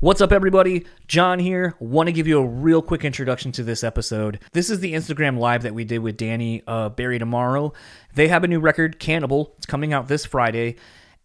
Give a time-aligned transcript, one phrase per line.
[0.00, 0.86] What's up, everybody?
[1.08, 1.74] John here.
[1.80, 4.38] Want to give you a real quick introduction to this episode.
[4.52, 7.72] This is the Instagram live that we did with Danny uh, Bury Tomorrow.
[8.14, 9.54] They have a new record, Cannibal.
[9.56, 10.76] It's coming out this Friday.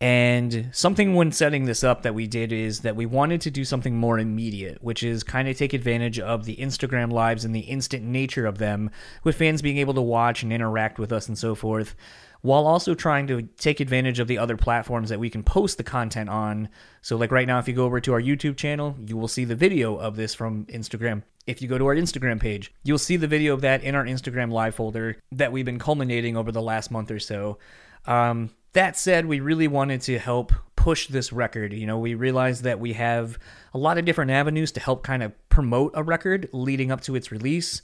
[0.03, 3.63] And something when setting this up that we did is that we wanted to do
[3.63, 7.61] something more immediate, which is kind of take advantage of the Instagram lives and the
[7.61, 8.91] instant nature of them,
[9.23, 11.95] with fans being able to watch and interact with us and so forth
[12.41, 15.83] while also trying to take advantage of the other platforms that we can post the
[15.83, 16.67] content on.
[17.01, 19.45] So, like right now, if you go over to our YouTube channel, you will see
[19.45, 21.23] the video of this from Instagram.
[21.47, 24.03] If you go to our Instagram page, you'll see the video of that in our
[24.03, 27.57] Instagram live folder that we've been culminating over the last month or so.
[28.05, 31.73] Um, that said, we really wanted to help push this record.
[31.73, 33.37] You know, we realized that we have
[33.73, 37.15] a lot of different avenues to help kind of promote a record leading up to
[37.15, 37.81] its release.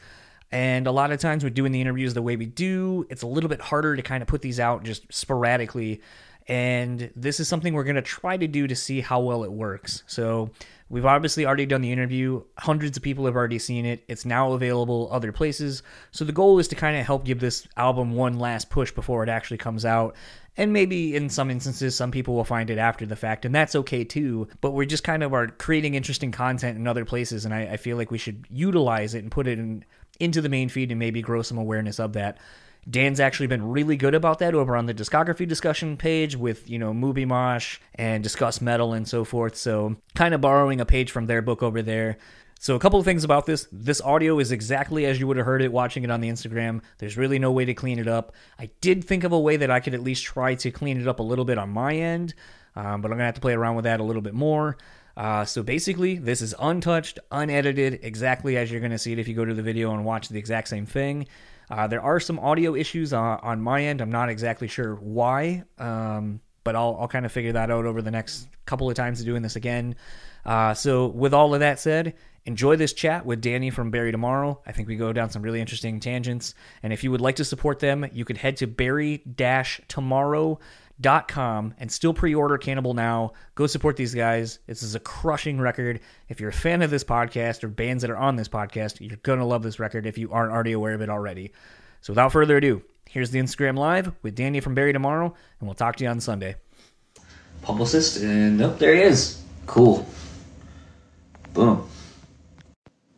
[0.51, 3.27] And a lot of times with doing the interviews the way we do, it's a
[3.27, 6.01] little bit harder to kind of put these out just sporadically.
[6.47, 9.51] And this is something we're going to try to do to see how well it
[9.51, 10.03] works.
[10.07, 10.49] So
[10.89, 12.43] we've obviously already done the interview.
[12.57, 14.03] Hundreds of people have already seen it.
[14.07, 15.83] It's now available other places.
[16.11, 19.23] So the goal is to kind of help give this album one last push before
[19.23, 20.15] it actually comes out.
[20.57, 23.75] And maybe in some instances, some people will find it after the fact, and that's
[23.75, 24.49] okay too.
[24.59, 27.77] But we're just kind of are creating interesting content in other places, and I, I
[27.77, 29.85] feel like we should utilize it and put it in
[30.19, 32.39] into the main feed and maybe grow some awareness of that.
[32.89, 36.79] Dan's actually been really good about that over on the discography discussion page with, you
[36.79, 39.55] know, Movie Mosh and Discuss Metal and so forth.
[39.55, 42.17] So, kind of borrowing a page from their book over there.
[42.59, 43.67] So, a couple of things about this.
[43.71, 46.81] This audio is exactly as you would have heard it watching it on the Instagram.
[46.97, 48.33] There's really no way to clean it up.
[48.57, 51.07] I did think of a way that I could at least try to clean it
[51.07, 52.33] up a little bit on my end,
[52.75, 54.77] um, but I'm going to have to play around with that a little bit more.
[55.15, 59.27] Uh, so basically, this is untouched, unedited, exactly as you're going to see it if
[59.27, 61.27] you go to the video and watch the exact same thing.
[61.69, 64.01] Uh, there are some audio issues uh, on my end.
[64.01, 68.01] I'm not exactly sure why, um, but I'll, I'll kind of figure that out over
[68.01, 69.95] the next couple of times of doing this again.
[70.45, 72.15] Uh, so, with all of that said,
[72.45, 74.61] enjoy this chat with Danny from Bury Tomorrow.
[74.65, 76.55] I think we go down some really interesting tangents.
[76.81, 80.59] And if you would like to support them, you could head to bury-tomorrow.com
[81.27, 83.33] com and still pre-order Cannibal now.
[83.55, 84.59] Go support these guys.
[84.67, 85.99] This is a crushing record.
[86.27, 89.17] If you're a fan of this podcast or bands that are on this podcast, you're
[89.23, 91.53] gonna love this record if you aren't already aware of it already.
[92.01, 95.75] So without further ado, here's the Instagram live with Danny from Bury Tomorrow, and we'll
[95.75, 96.55] talk to you on Sunday.
[97.61, 99.41] Publicist, and nope, there he is.
[99.65, 100.05] Cool.
[101.53, 101.87] Boom.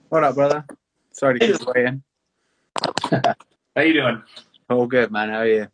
[0.09, 0.65] What up, brother?
[1.11, 2.03] Sorry to keep waiting.
[3.75, 4.21] How you doing?
[4.69, 5.29] All good, man.
[5.29, 5.67] How are you?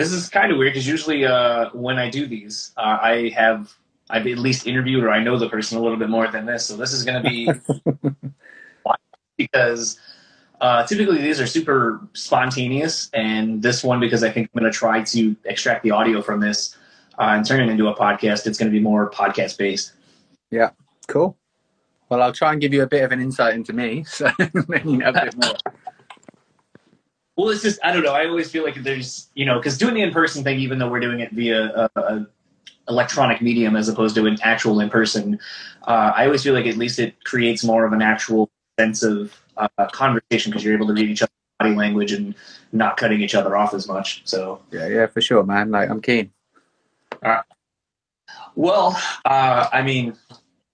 [0.00, 3.70] This is kind of weird because usually uh, when I do these, uh, I have
[4.08, 6.64] I've at least interviewed or I know the person a little bit more than this.
[6.64, 7.52] So this is going to be
[9.36, 10.00] because
[10.62, 14.74] uh, typically these are super spontaneous, and this one because I think I'm going to
[14.74, 16.78] try to extract the audio from this
[17.18, 18.46] uh, and turn it into a podcast.
[18.46, 19.92] It's going to be more podcast based.
[20.50, 20.70] Yeah,
[21.08, 21.36] cool.
[22.08, 24.30] Well, I'll try and give you a bit of an insight into me, so
[24.66, 25.56] maybe you know a bit more.
[27.40, 28.12] Well, it's just I don't know.
[28.12, 30.90] I always feel like there's you know because doing the in person thing, even though
[30.90, 32.26] we're doing it via a, a
[32.86, 35.40] electronic medium as opposed to an actual in person,
[35.88, 39.40] uh, I always feel like at least it creates more of an actual sense of
[39.56, 42.34] uh, conversation because you're able to read each other's body language and
[42.72, 44.20] not cutting each other off as much.
[44.26, 45.70] So yeah, yeah, for sure, man.
[45.70, 46.30] Like I'm keen.
[47.24, 47.44] All right.
[48.54, 50.14] Well, uh, I mean,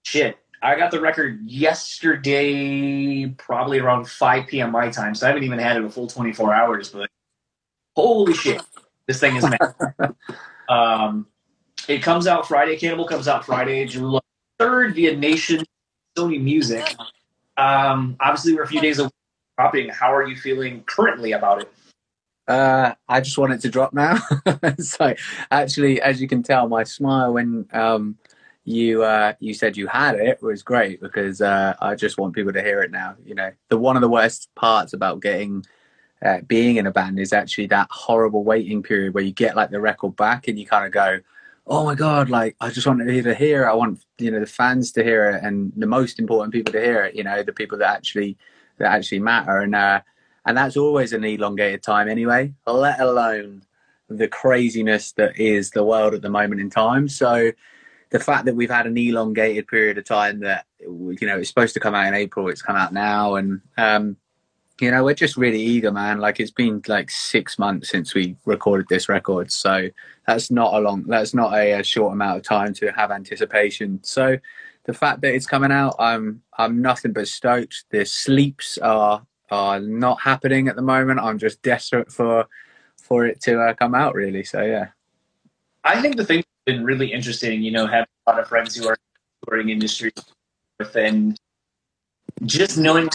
[0.03, 0.37] shit.
[0.61, 4.71] I got the record yesterday, probably around 5 p.m.
[4.71, 6.89] my time, so I haven't even had it a full 24 hours.
[6.89, 7.09] But
[7.95, 8.61] holy shit,
[9.05, 10.15] this thing is mad.
[10.69, 11.27] um,
[11.87, 12.75] it comes out Friday.
[12.75, 14.19] Cannibal comes out Friday, July
[14.59, 15.63] 3rd via Nation
[16.17, 16.95] Sony Music.
[17.57, 19.89] Um, obviously, we're a few days away from dropping.
[19.89, 21.71] How are you feeling currently about it?
[22.47, 24.17] Uh, I just want it to drop now.
[24.79, 25.13] so,
[25.51, 28.17] actually, as you can tell, my smile when um,
[28.67, 32.51] you uh, you said you had it was great because uh, I just want people
[32.51, 33.15] to hear it now.
[33.25, 35.65] You know, the one of the worst parts about getting
[36.21, 39.69] uh, being in a band is actually that horrible waiting period where you get like
[39.69, 41.19] the record back and you kind of go,
[41.65, 43.67] "Oh my god!" Like I just want to hear it.
[43.67, 46.81] I want you know the fans to hear it and the most important people to
[46.81, 47.15] hear it.
[47.15, 48.37] You know, the people that actually
[48.79, 50.01] that actually matter and uh,
[50.45, 52.53] and that's always an elongated time anyway.
[52.65, 53.63] Let alone
[54.09, 57.07] the craziness that is the world at the moment in time.
[57.07, 57.53] So
[58.09, 61.73] the fact that we've had an elongated period of time that you know it's supposed
[61.73, 64.17] to come out in April, it's come out now, and um,
[64.79, 66.19] you know we're just really eager, man.
[66.19, 69.89] Like it's been like six months since we recorded this record, so
[70.25, 73.99] that's not a long, that's not a, a short amount of time to have anticipation.
[74.03, 74.37] So
[74.85, 77.85] the fact that it's coming out, I'm I'm nothing but stoked.
[77.89, 81.19] The sleeps are are not happening at the moment.
[81.19, 82.47] I'm just desperate for
[83.01, 84.43] for it to uh, come out, really.
[84.43, 84.87] So yeah.
[85.83, 88.85] I think the thing been really interesting, you know, having a lot of friends who
[88.87, 90.11] are in the touring industry
[90.93, 91.39] and
[92.43, 93.09] just knowing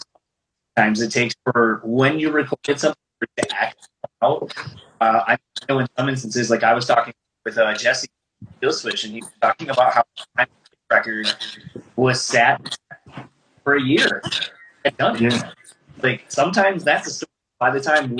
[0.74, 2.98] times it takes for when you recorded something
[3.36, 3.88] to act
[4.22, 4.52] out.
[5.00, 5.38] Uh, I
[5.68, 7.12] know in some instances, like I was talking
[7.44, 8.08] with uh, Jesse
[8.70, 10.02] Switch, and he was talking about how
[10.36, 10.46] my
[10.90, 11.28] record
[11.96, 12.78] was sat
[13.62, 14.22] for a year
[14.84, 15.32] and done it.
[15.32, 15.50] Yeah.
[16.02, 17.28] Like sometimes that's a story.
[17.60, 18.18] By the time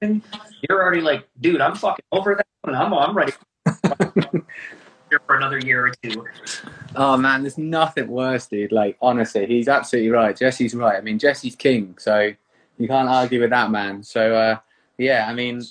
[0.00, 3.32] you're already like, dude, I'm fucking over that, and I'm I'm ready
[5.10, 6.24] here for another year or two.
[6.94, 8.72] Oh man, there's nothing worse, dude.
[8.72, 10.36] Like honestly, he's absolutely right.
[10.36, 10.96] Jesse's right.
[10.96, 12.32] I mean, Jesse's king, so
[12.78, 14.02] you can't argue with that man.
[14.02, 14.58] So uh,
[14.96, 15.62] yeah, I mean,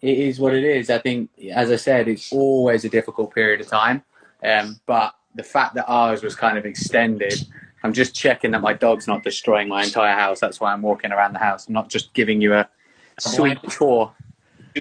[0.00, 0.90] it is what it is.
[0.90, 4.02] I think, as I said, it's always a difficult period of time.
[4.42, 7.34] Um, but the fact that ours was kind of extended,
[7.82, 10.40] I'm just checking that my dog's not destroying my entire house.
[10.40, 11.68] That's why I'm walking around the house.
[11.68, 12.68] I'm not just giving you a
[13.18, 14.12] sweet tour,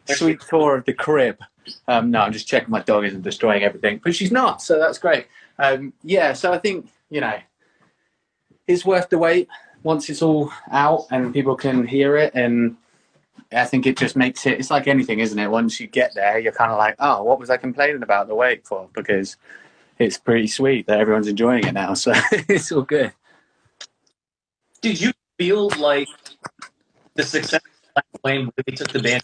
[0.05, 1.37] sweet tour of the crib.
[1.87, 4.97] Um, no, I'm just checking my dog isn't destroying everything, but she's not, so that's
[4.97, 5.27] great.
[5.57, 7.37] Um, yeah, so I think you know
[8.67, 9.47] it's worth the wait
[9.83, 12.75] once it's all out and people can hear it and
[13.51, 14.59] I think it just makes it.
[14.59, 15.49] It's like anything, isn't it?
[15.49, 18.35] Once you get there, you're kind of like, oh, what was I complaining about the
[18.35, 18.89] wait for?
[18.93, 19.37] Because
[19.97, 23.11] it's pretty sweet that everyone's enjoying it now, so it's all good.
[24.81, 26.07] Did you feel like
[27.15, 29.23] the success of Black Flame really took the band,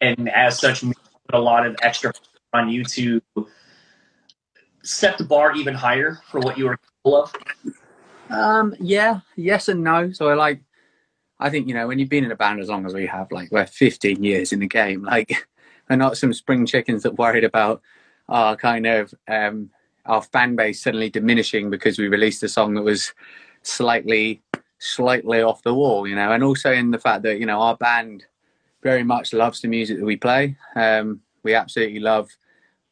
[0.00, 0.84] and as such,
[1.32, 2.12] put a lot of extra
[2.52, 3.20] on you to
[4.82, 7.32] set the bar even higher for what you were capable of?
[8.30, 10.12] Um, yeah, yes and no.
[10.12, 10.60] So I like
[11.40, 13.32] I think you know when you've been in a band as long as we have,
[13.32, 15.48] like we're 15 years in the game, like
[15.90, 17.82] we're not some spring chickens that worried about
[18.28, 19.70] our kind of um,
[20.06, 23.12] our fan base suddenly diminishing because we released a song that was
[23.62, 24.42] slightly
[24.78, 27.76] slightly off the wall, you know, and also in the fact that you know our
[27.76, 28.26] band
[28.82, 30.56] very much loves the music that we play.
[30.74, 32.30] Um, we absolutely love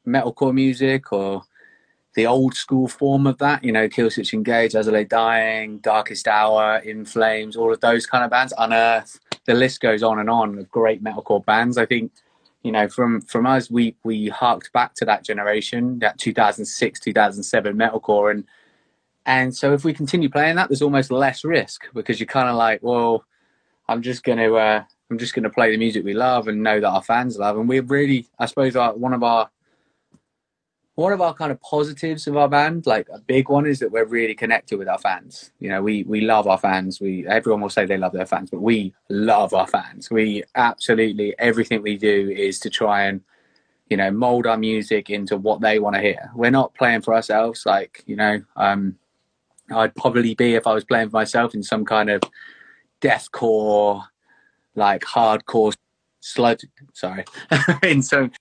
[0.07, 1.43] metalcore music or
[2.15, 6.27] the old school form of that, you know, Killswitch Engage, As I Lay Dying, Darkest
[6.27, 10.29] Hour, In Flames, all of those kind of bands, Unearth, the list goes on and
[10.29, 11.79] on of great metalcore bands.
[11.79, 12.13] I think,
[12.63, 17.77] you know, from from us, we we harked back to that generation, that 2006, 2007
[17.77, 18.45] metalcore, and
[19.25, 22.57] and so if we continue playing that, there's almost less risk because you're kind of
[22.57, 23.25] like, well,
[23.89, 26.89] I'm just gonna uh, I'm just gonna play the music we love and know that
[26.89, 29.51] our fans love, and we're really, I suppose, like one of our
[31.01, 33.91] one of our kind of positives of our band, like a big one, is that
[33.91, 35.51] we're really connected with our fans.
[35.59, 37.01] You know, we we love our fans.
[37.01, 40.11] We everyone will say they love their fans, but we love our fans.
[40.11, 43.23] We absolutely everything we do is to try and
[43.89, 46.31] you know mold our music into what they want to hear.
[46.35, 47.65] We're not playing for ourselves.
[47.65, 48.97] Like you know, um,
[49.71, 52.21] I'd probably be if I was playing for myself in some kind of
[53.01, 54.05] deathcore,
[54.75, 55.75] like hardcore
[56.21, 56.65] sludge.
[56.93, 57.25] Sorry,
[57.83, 58.33] in some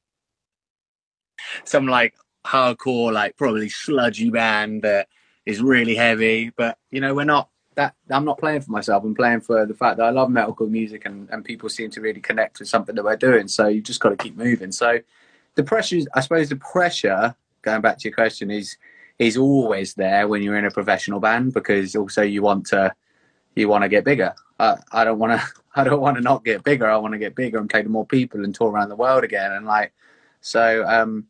[1.63, 2.15] some like
[2.45, 5.07] hardcore, like probably sludgy band that
[5.45, 6.51] is really heavy.
[6.55, 7.95] But you know, we're not that.
[8.09, 9.03] I'm not playing for myself.
[9.03, 12.01] I'm playing for the fact that I love metalcore music, and and people seem to
[12.01, 13.47] really connect with something that we're doing.
[13.47, 14.71] So you just got to keep moving.
[14.71, 14.99] So
[15.55, 17.35] the pressure, is, I suppose, the pressure.
[17.61, 18.77] Going back to your question, is
[19.17, 22.93] is always there when you're in a professional band because also you want to
[23.55, 24.33] you want to get bigger.
[24.59, 25.47] Uh, I don't want to.
[25.79, 26.89] I don't want to not get bigger.
[26.89, 29.23] I want to get bigger and play to more people and tour around the world
[29.23, 29.51] again.
[29.51, 29.93] And like,
[30.41, 31.27] so um,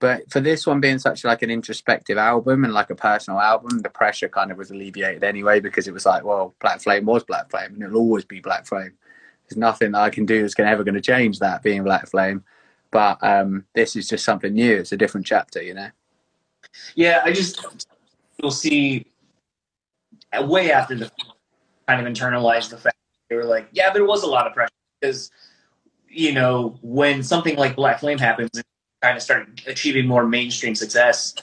[0.00, 3.78] but for this one being such like an introspective album and like a personal album,
[3.78, 7.24] the pressure kind of was alleviated anyway because it was like, well, Black Flame was
[7.24, 8.92] Black Flame and it'll always be Black Flame.
[9.48, 12.44] There's nothing that I can do that's ever going to change that being Black Flame.
[12.90, 14.76] But um, this is just something new.
[14.76, 15.88] It's a different chapter, you know.
[16.94, 17.64] Yeah, I just
[18.38, 19.06] you'll see
[20.38, 21.10] way after the
[21.88, 22.96] kind of internalized the fact
[23.34, 24.70] they were like, yeah, there was a lot of pressure.
[25.00, 25.30] Because
[26.08, 28.64] you know when something like Black Flame happens and
[29.02, 31.34] kind of start achieving more mainstream success.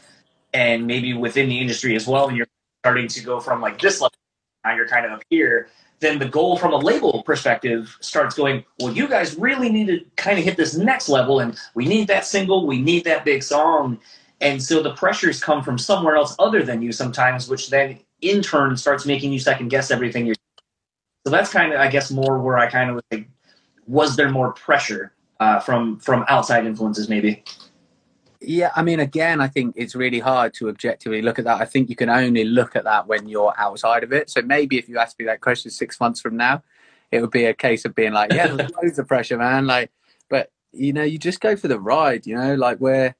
[0.53, 2.47] And maybe within the industry as well and you're
[2.83, 4.17] starting to go from like this level
[4.65, 5.69] now you're kind of up here
[6.01, 10.03] then the goal from a label perspective starts going well you guys really need to
[10.17, 13.43] kind of hit this next level and we need that single we need that big
[13.43, 13.97] song.
[14.41, 18.41] And so the pressures come from somewhere else other than you sometimes which then in
[18.41, 20.35] turn starts making you second guess everything you're
[21.25, 23.27] so that's kind of i guess more where i kind of was like
[23.87, 27.43] was there more pressure uh, from from outside influences, maybe.
[28.39, 31.59] Yeah, I mean, again, I think it's really hard to objectively look at that.
[31.61, 34.29] I think you can only look at that when you're outside of it.
[34.29, 36.63] So maybe if you ask me that question six months from now,
[37.11, 39.67] it would be a case of being like, yeah, there's loads of pressure, man.
[39.67, 39.91] Like,
[40.29, 42.25] but you know, you just go for the ride.
[42.25, 43.15] You know, like where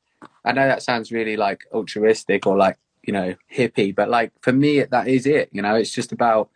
[0.45, 4.53] I know that sounds really like altruistic or like you know hippie, but like for
[4.53, 5.49] me, that is it.
[5.51, 6.49] You know, it's just about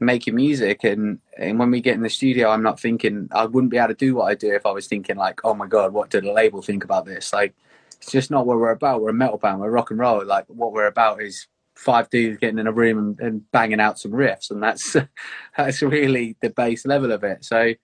[0.00, 3.70] making music and and when we get in the studio i'm not thinking i wouldn't
[3.70, 5.92] be able to do what i do if i was thinking like oh my god
[5.92, 7.54] what did the label think about this like
[7.96, 10.46] it's just not what we're about we're a metal band we're rock and roll like
[10.48, 11.46] what we're about is
[11.80, 14.96] five dudes getting in a room and, and banging out some riffs, and that's
[15.56, 17.44] that's really the base level of it.
[17.44, 17.74] So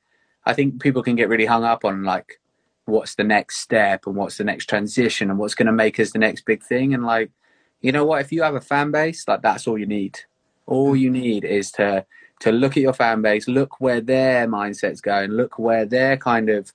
[0.45, 2.41] I think people can get really hung up on like
[2.85, 6.13] what's the next step and what's the next transition and what's going to make us
[6.13, 6.95] the next big thing.
[6.95, 7.33] And like,
[7.81, 8.21] you know what?
[8.21, 10.21] If you have a fan base, like that's all you need.
[10.67, 12.05] All you need is to
[12.41, 16.51] to look at your fan base, look where their mindset's going, look where their kind
[16.51, 16.73] of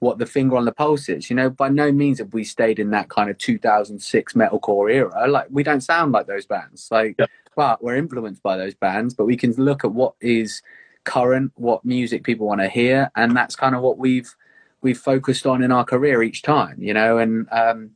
[0.00, 1.30] what the finger on the pulse is.
[1.30, 5.26] You know, by no means have we stayed in that kind of 2006 metalcore era.
[5.28, 6.88] Like, we don't sound like those bands.
[6.90, 7.26] Like, yeah.
[7.56, 9.14] but we're influenced by those bands.
[9.14, 10.62] But we can look at what is
[11.04, 14.34] current, what music people want to hear, and that's kind of what we've
[14.82, 16.76] we've focused on in our career each time.
[16.80, 17.90] You know, and um,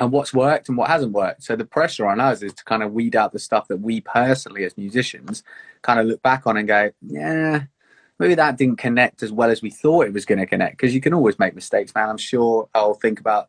[0.00, 1.44] and what's worked and what hasn't worked.
[1.44, 4.00] So the pressure on us is to kind of weed out the stuff that we
[4.00, 5.44] personally, as musicians,
[5.82, 7.64] kind of look back on and go, yeah
[8.20, 10.76] maybe that didn't connect as well as we thought it was going to connect.
[10.76, 12.08] Because you can always make mistakes man.
[12.08, 13.48] I'm sure i'll think about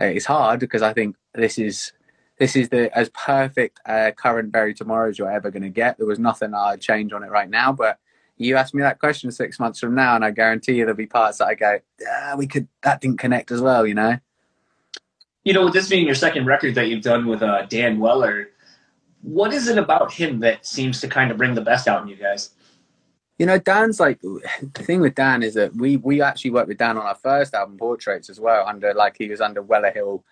[0.00, 1.92] uh, it's hard because i think this is
[2.38, 5.96] this is the as perfect uh, current Bury Tomorrow as you're ever going to get.
[5.98, 7.98] There was nothing i'd change on it right now but
[8.38, 11.06] you ask me that question six months from now and i guarantee you there'll be
[11.06, 14.18] parts that i go yeah, we could that didn't connect as well you know
[15.46, 18.50] you know with this being your second record that you've done with uh, dan weller
[19.22, 22.08] what is it about him that seems to kind of bring the best out in
[22.08, 22.50] you guys
[23.38, 24.40] you know, Dan's like the
[24.82, 27.76] thing with Dan is that we we actually worked with Dan on our first album,
[27.76, 28.66] Portraits, as well.
[28.66, 30.24] Under like he was under Weller Hill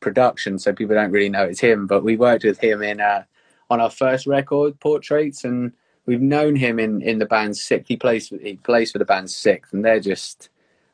[0.00, 1.86] production, so people don't really know it's him.
[1.86, 3.24] But we worked with him in uh,
[3.68, 5.72] on our first record, Portraits, and
[6.06, 7.88] we've known him in in the band SikTh.
[7.88, 10.48] He plays he plays for the band SikTh, and they're just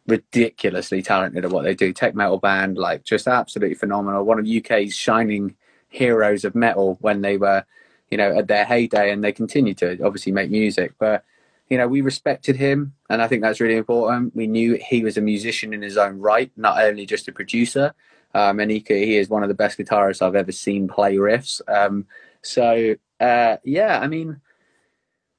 [0.09, 1.93] ridiculously talented at what they do.
[1.93, 4.25] Tech metal band, like just absolutely phenomenal.
[4.25, 5.55] One of UK's shining
[5.89, 7.65] heroes of metal when they were,
[8.11, 11.25] you know, at their heyday, and they continue to obviously make music, but
[11.69, 14.35] you know, we respected him, and I think that's really important.
[14.35, 17.95] We knew he was a musician in his own right, not only just a producer.
[18.35, 21.61] Um, and he, he is one of the best guitarists I've ever seen play riffs.
[21.69, 22.07] Um,
[22.43, 24.41] so uh, yeah, I mean,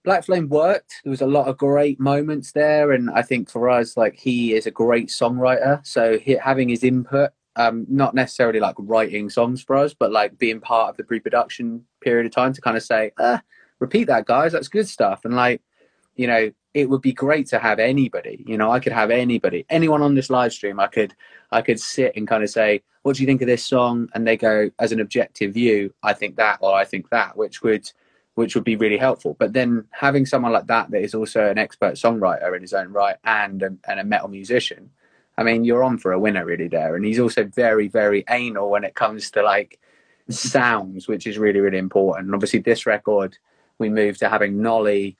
[0.09, 1.01] Black Flame worked.
[1.03, 4.55] There was a lot of great moments there, and I think for us, like he
[4.55, 5.85] is a great songwriter.
[5.85, 10.39] So he, having his input, um, not necessarily like writing songs for us, but like
[10.39, 13.39] being part of the pre-production period of time to kind of say, ah,
[13.77, 14.51] repeat that, guys.
[14.51, 15.25] That's good stuff.
[15.25, 15.61] And like
[16.15, 18.43] you know, it would be great to have anybody.
[18.47, 20.79] You know, I could have anybody, anyone on this live stream.
[20.79, 21.13] I could,
[21.51, 24.25] I could sit and kind of say, "What do you think of this song?" And
[24.25, 27.91] they go, as an objective view, I think that, or I think that, which would,
[28.39, 29.35] which would be really helpful.
[29.37, 32.87] But then having someone like that that is also an expert songwriter in his own
[32.87, 34.91] right and a, and a metal musician,
[35.37, 36.95] I mean, you're on for a winner really there.
[36.95, 39.77] And he's also very, very anal when it comes to like
[40.29, 42.27] sounds, which is really, really important.
[42.27, 43.37] And obviously, this record,
[43.77, 45.17] we moved to having Nolly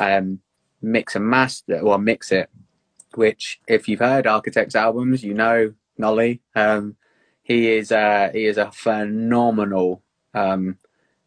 [0.00, 0.40] um,
[0.80, 2.48] mix and master or mix it.
[3.16, 6.40] Which, if you've heard Architects albums, you know Nolly.
[6.54, 6.96] Um,
[7.42, 10.02] he is uh, he is a phenomenal
[10.32, 10.78] um,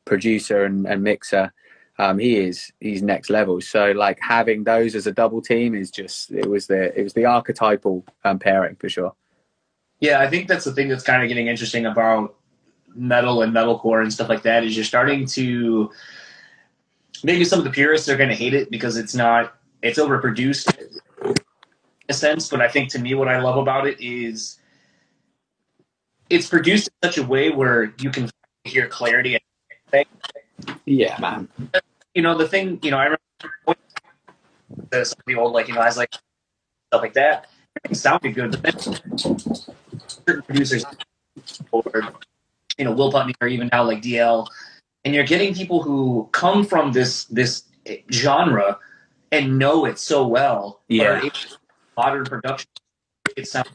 [0.06, 1.54] producer and, and mixer.
[1.98, 3.62] Um, he is he's next level.
[3.62, 7.14] So like having those as a double team is just it was the it was
[7.14, 9.14] the archetypal um, pairing for sure.
[10.00, 12.36] Yeah, I think that's the thing that's kind of getting interesting about
[12.94, 15.92] metal and metalcore and stuff like that is you're starting to
[17.24, 20.78] maybe some of the purists are going to hate it because it's not it's overproduced
[21.24, 21.36] in
[22.10, 22.50] a sense.
[22.50, 24.60] But I think to me, what I love about it is
[26.30, 28.30] it's produced in such a way where you can
[28.64, 29.38] hear clarity.
[30.86, 31.48] Yeah, man.
[32.14, 32.80] You know the thing.
[32.82, 33.22] You know, I remember
[34.90, 37.48] the, the old like you know I was like stuff like that.
[37.84, 39.38] Everything sounded good, but then
[40.08, 40.86] certain producers
[41.72, 41.84] or
[42.78, 44.48] you know Will Putney or even now like DL
[45.06, 47.64] and you're getting people who come from this this
[48.12, 48.80] genre
[49.32, 50.82] and know it so well.
[50.88, 51.22] Yeah,
[51.98, 52.70] modern production
[53.38, 53.70] it sounds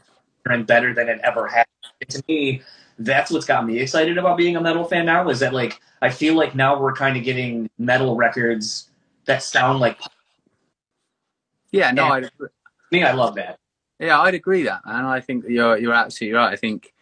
[0.45, 1.65] and better than it ever has.
[2.01, 2.61] And to me,
[3.05, 5.27] that's what's got me excited about being a metal fan now.
[5.29, 8.89] Is that like I feel like now we're kind of getting metal records
[9.25, 9.99] that sound like.
[11.71, 12.23] Yeah, no, I
[12.91, 13.57] me, I love that.
[13.99, 16.51] Yeah, I'd agree that, and I think you're you're absolutely right.
[16.51, 16.93] I think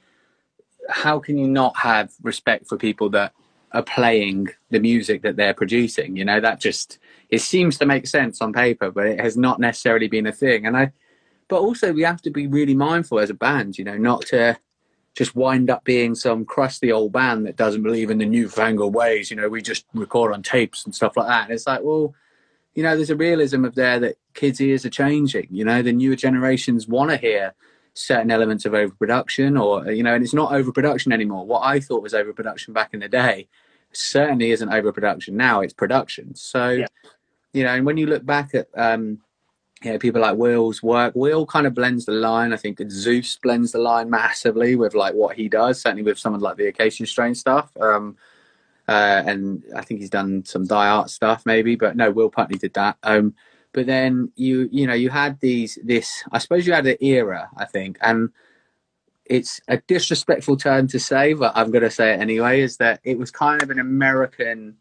[0.90, 3.34] how can you not have respect for people that
[3.72, 6.16] are playing the music that they're producing.
[6.16, 6.98] You know, that just
[7.30, 10.66] it seems to make sense on paper, but it has not necessarily been a thing.
[10.66, 10.92] And I,
[11.48, 14.58] but also we have to be really mindful as a band, you know, not to
[15.16, 19.30] just wind up being some crusty old band that doesn't believe in the newfangled ways.
[19.30, 21.46] You know, we just record on tapes and stuff like that.
[21.46, 22.14] And it's like, well,
[22.76, 25.48] you know, there's a realism of there that kids' ears are changing.
[25.52, 27.54] You know, the newer generations want to hear
[27.94, 32.02] certain elements of overproduction or you know and it's not overproduction anymore what i thought
[32.02, 33.48] was overproduction back in the day
[33.92, 36.88] certainly isn't overproduction now it's production so yeah.
[37.52, 39.20] you know and when you look back at um
[39.84, 41.14] you know, people like Will's work.
[41.16, 42.52] Will kind of blends the line.
[42.52, 45.82] I think Zeuss blends the line massively with like what he does.
[45.82, 47.72] Certainly with some of like the Acacia Strain stuff.
[47.80, 48.18] Um,
[48.90, 52.58] uh, and I think he's done some die art stuff maybe, but no, Will Putney
[52.58, 52.98] did that.
[53.04, 53.36] Um,
[53.72, 57.50] but then you you know you had these this I suppose you had an era
[57.56, 58.30] I think, and
[59.26, 62.62] it's a disrespectful term to say, but I'm going to say it anyway.
[62.62, 64.78] Is that it was kind of an American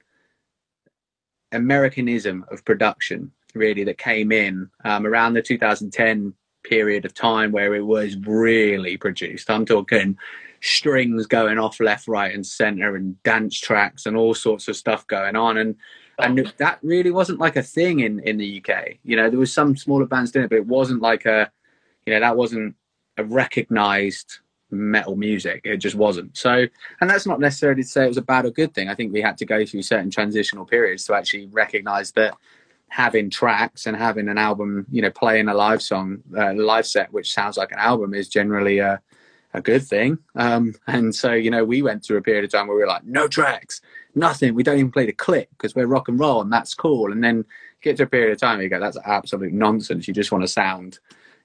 [1.52, 6.32] Americanism of production really that came in um, around the 2010
[6.64, 9.50] period of time where it was really produced.
[9.50, 10.16] I'm talking
[10.60, 15.06] strings going off left, right, and center, and dance tracks and all sorts of stuff
[15.06, 15.58] going on.
[15.58, 15.76] And
[16.20, 18.98] and that really wasn't like a thing in in the UK.
[19.04, 21.50] You know, there was some smaller bands doing it, but it wasn't like a,
[22.06, 22.74] you know, that wasn't
[23.16, 24.38] a recognized
[24.70, 25.62] metal music.
[25.64, 26.36] It just wasn't.
[26.36, 26.66] So,
[27.00, 28.88] and that's not necessarily to say it was a bad or good thing.
[28.88, 32.36] I think we had to go through certain transitional periods to actually recognize that
[32.88, 37.12] having tracks and having an album, you know, playing a live song, uh, live set,
[37.12, 39.00] which sounds like an album, is generally a,
[39.54, 40.18] a good thing.
[40.34, 42.88] Um, and so, you know, we went through a period of time where we were
[42.88, 43.80] like, no tracks,
[44.14, 44.54] nothing.
[44.54, 47.12] We don't even play the click because we're rock and roll and that's cool.
[47.12, 47.44] And then
[47.82, 50.08] get to a period of time you go, that's absolute nonsense.
[50.08, 50.98] You just want to sound,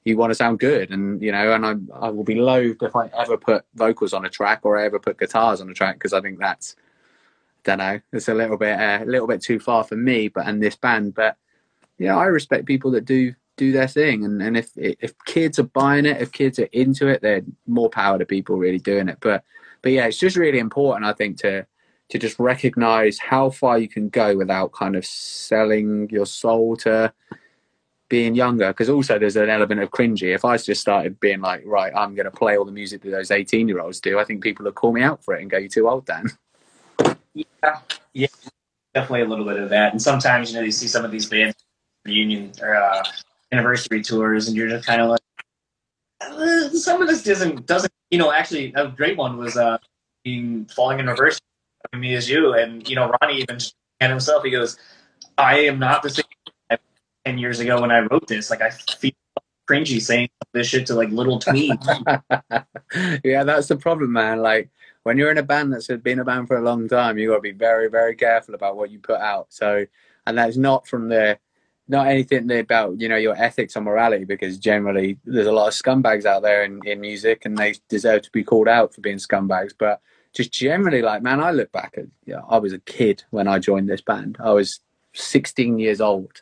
[0.05, 0.91] you want to sound good.
[0.91, 4.25] And, you know, and I, I will be loath if I ever put vocals on
[4.25, 6.75] a track or I ever put guitars on a track because I think that's,
[7.63, 7.99] don't know.
[8.11, 10.75] It's a little bit uh, a little bit too far for me, but and this
[10.75, 11.15] band.
[11.15, 11.37] But
[11.97, 15.63] yeah, I respect people that do do their thing, and and if if kids are
[15.63, 19.17] buying it, if kids are into it, they're more power to people really doing it.
[19.21, 19.43] But
[19.81, 21.65] but yeah, it's just really important, I think, to
[22.09, 27.13] to just recognize how far you can go without kind of selling your soul to
[28.09, 31.63] being younger because also there's an element of cringy if i just started being like
[31.65, 34.23] right i'm going to play all the music that those 18 year olds do i
[34.23, 36.29] think people would call me out for it and go you're too old dan
[37.33, 37.79] Yeah,
[38.13, 38.27] yeah,
[38.93, 39.91] definitely a little bit of that.
[39.91, 41.55] And sometimes you know you see some of these bands
[42.05, 43.03] reunion or uh,
[43.51, 45.21] anniversary tours, and you're just kind of like,
[46.21, 49.77] uh, some of this doesn't doesn't you know actually a great one was uh
[50.23, 51.39] being falling in reverse
[51.93, 53.57] me as you and you know Ronnie even
[53.99, 54.77] and himself he goes
[55.37, 56.25] I am not the same
[57.25, 59.11] ten years ago when I wrote this like I feel
[59.69, 61.85] cringy saying this shit to like little tweens
[63.23, 64.41] yeah, that's the problem, man.
[64.41, 64.69] Like
[65.03, 67.35] when you're in a band that's been a band for a long time, you got
[67.35, 69.47] to be very, very careful about what you put out.
[69.49, 69.85] So,
[70.25, 71.37] and that's not from the,
[71.89, 75.73] not anything about you know your ethics or morality, because generally there's a lot of
[75.73, 79.17] scumbags out there in, in music, and they deserve to be called out for being
[79.17, 79.73] scumbags.
[79.77, 79.99] But
[80.31, 83.49] just generally, like man, I look back at, you know, I was a kid when
[83.49, 84.37] I joined this band.
[84.39, 84.79] I was
[85.13, 86.41] 16 years old.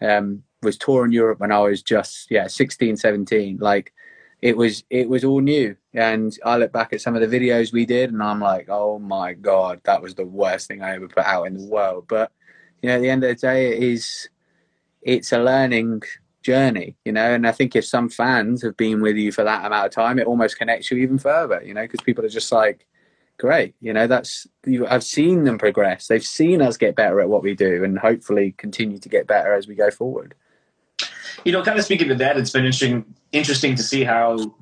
[0.00, 3.58] Um, was touring Europe when I was just yeah 16, 17.
[3.58, 3.92] Like
[4.42, 5.76] it was it was all new.
[5.92, 9.00] And i look back at some of the videos we did and i'm like oh
[9.00, 12.06] my god that was the worst thing i ever put out in the world.
[12.08, 12.30] But
[12.82, 14.28] you know at the end of the day it is
[15.02, 16.02] it's a learning
[16.42, 19.64] journey you know and i think if some fans have been with you for that
[19.64, 22.50] amount of time it almost connects you even further you know because people are just
[22.50, 22.86] like
[23.36, 26.06] great you know that's you, i've seen them progress.
[26.06, 29.54] They've seen us get better at what we do and hopefully continue to get better
[29.54, 30.34] as we go forward.
[31.44, 34.54] You know, kind of speaking to that, it's been interesting interesting to see how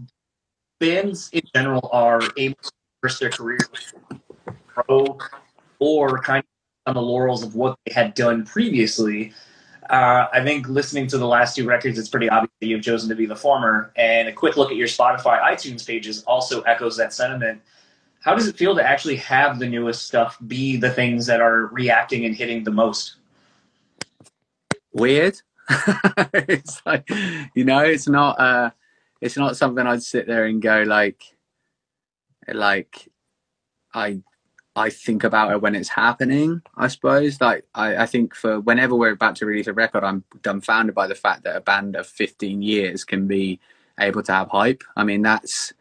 [0.81, 2.71] bands in general are able to
[3.03, 3.59] reverse their career
[4.67, 5.19] pro
[5.79, 9.33] or kind of on the laurels of what they had done previously.
[9.91, 13.09] Uh, I think listening to the last two records, it's pretty obvious that you've chosen
[13.09, 13.93] to be the former.
[13.97, 17.63] And a quick look at your Spotify iTunes pages also echoes that sentiment.
[18.21, 21.67] How does it feel to actually have the newest stuff be the things that are
[21.67, 23.17] reacting and hitting the most?
[24.93, 25.41] weird.
[26.35, 27.09] it's like
[27.55, 28.71] you know, it's not uh
[29.21, 31.23] it's not something I'd sit there and go like
[32.53, 33.09] like
[33.95, 34.21] I
[34.77, 37.41] I think about it when it's happening, I suppose.
[37.41, 41.09] Like I, I think for whenever we're about to release a record, I'm dumbfounded by
[41.09, 43.59] the fact that a band of 15 years can be
[43.99, 44.85] able to have hype.
[44.97, 45.73] I mean, that's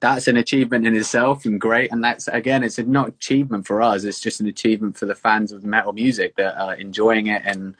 [0.00, 1.92] that's an achievement in itself and great.
[1.92, 4.04] And that's again, it's not achievement for us.
[4.04, 7.76] It's just an achievement for the fans of metal music that are enjoying it and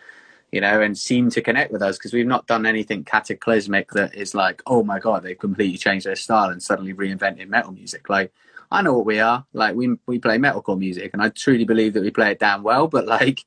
[0.53, 4.15] you know, and seem to connect with us because we've not done anything cataclysmic that
[4.15, 8.09] is like, oh my god, they've completely changed their style and suddenly reinvented metal music.
[8.09, 8.33] Like,
[8.71, 9.45] I know what we are.
[9.53, 12.63] Like, we we play metalcore music, and I truly believe that we play it damn
[12.63, 12.89] well.
[12.89, 13.45] But like,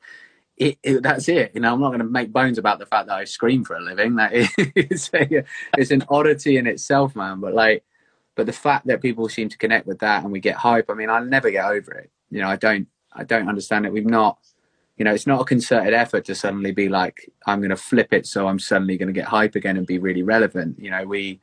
[0.57, 1.51] it, it, that's it.
[1.55, 3.75] You know, I'm not going to make bones about the fact that I scream for
[3.75, 4.15] a living.
[4.15, 4.49] That is,
[5.13, 5.43] a,
[5.77, 7.39] it's an oddity in itself, man.
[7.39, 7.83] But like,
[8.35, 10.89] but the fact that people seem to connect with that and we get hype.
[10.89, 12.11] I mean, I'll never get over it.
[12.29, 13.93] You know, I don't I don't understand it.
[13.93, 14.37] We've not
[15.01, 18.13] you know, it's not a concerted effort to suddenly be like, I'm going to flip
[18.13, 20.77] it, so I'm suddenly going to get hype again and be really relevant.
[20.77, 21.39] You know, we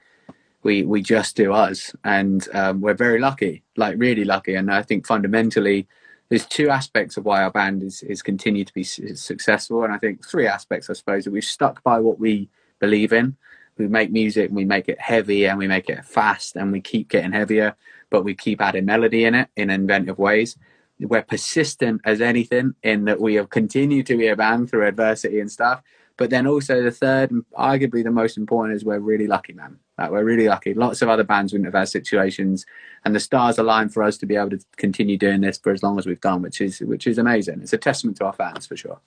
[0.62, 4.54] we we just do us, and um, we're very lucky, like really lucky.
[4.54, 5.88] And I think fundamentally,
[6.28, 9.92] there's two aspects of why our band is is continued to be su- successful, and
[9.92, 13.36] I think three aspects, I suppose, that we've stuck by what we believe in.
[13.76, 16.80] We make music, and we make it heavy, and we make it fast, and we
[16.80, 17.74] keep getting heavier,
[18.08, 20.56] but we keep adding melody in it in inventive ways
[21.00, 25.40] we're persistent as anything in that we have continued to be a band through adversity
[25.40, 25.82] and stuff.
[26.16, 29.78] But then also the third, and arguably the most important, is we're really lucky, man.
[29.96, 30.74] Like we're really lucky.
[30.74, 32.66] Lots of other bands wouldn't have had situations,
[33.04, 35.82] and the stars align for us to be able to continue doing this for as
[35.82, 37.60] long as we've done, which is which is amazing.
[37.62, 38.98] It's a testament to our fans for sure.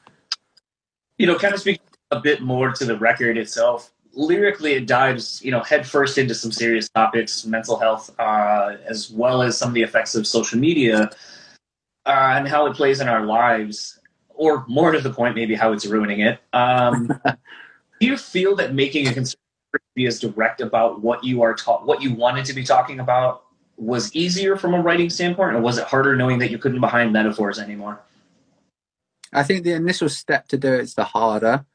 [1.17, 3.91] You know, kind of speak a bit more to the record itself.
[4.13, 9.41] Lyrically, it dives, you know, headfirst into some serious topics, mental health, uh, as well
[9.41, 11.09] as some of the effects of social media
[12.05, 15.71] uh, and how it plays in our lives, or more to the point, maybe how
[15.71, 16.39] it's ruining it.
[16.53, 17.07] Um,
[17.99, 19.37] do you feel that making a concern
[19.95, 23.43] be as direct about what you are taught, what you wanted to be talking about,
[23.77, 27.11] was easier from a writing standpoint, or was it harder knowing that you couldn't behind
[27.11, 27.99] metaphors anymore?
[29.33, 31.65] I think the initial step to do it's the harder.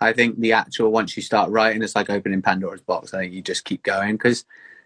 [0.00, 3.14] I think the actual once you start writing, it's like opening Pandora's box.
[3.14, 4.44] I think you just keep going because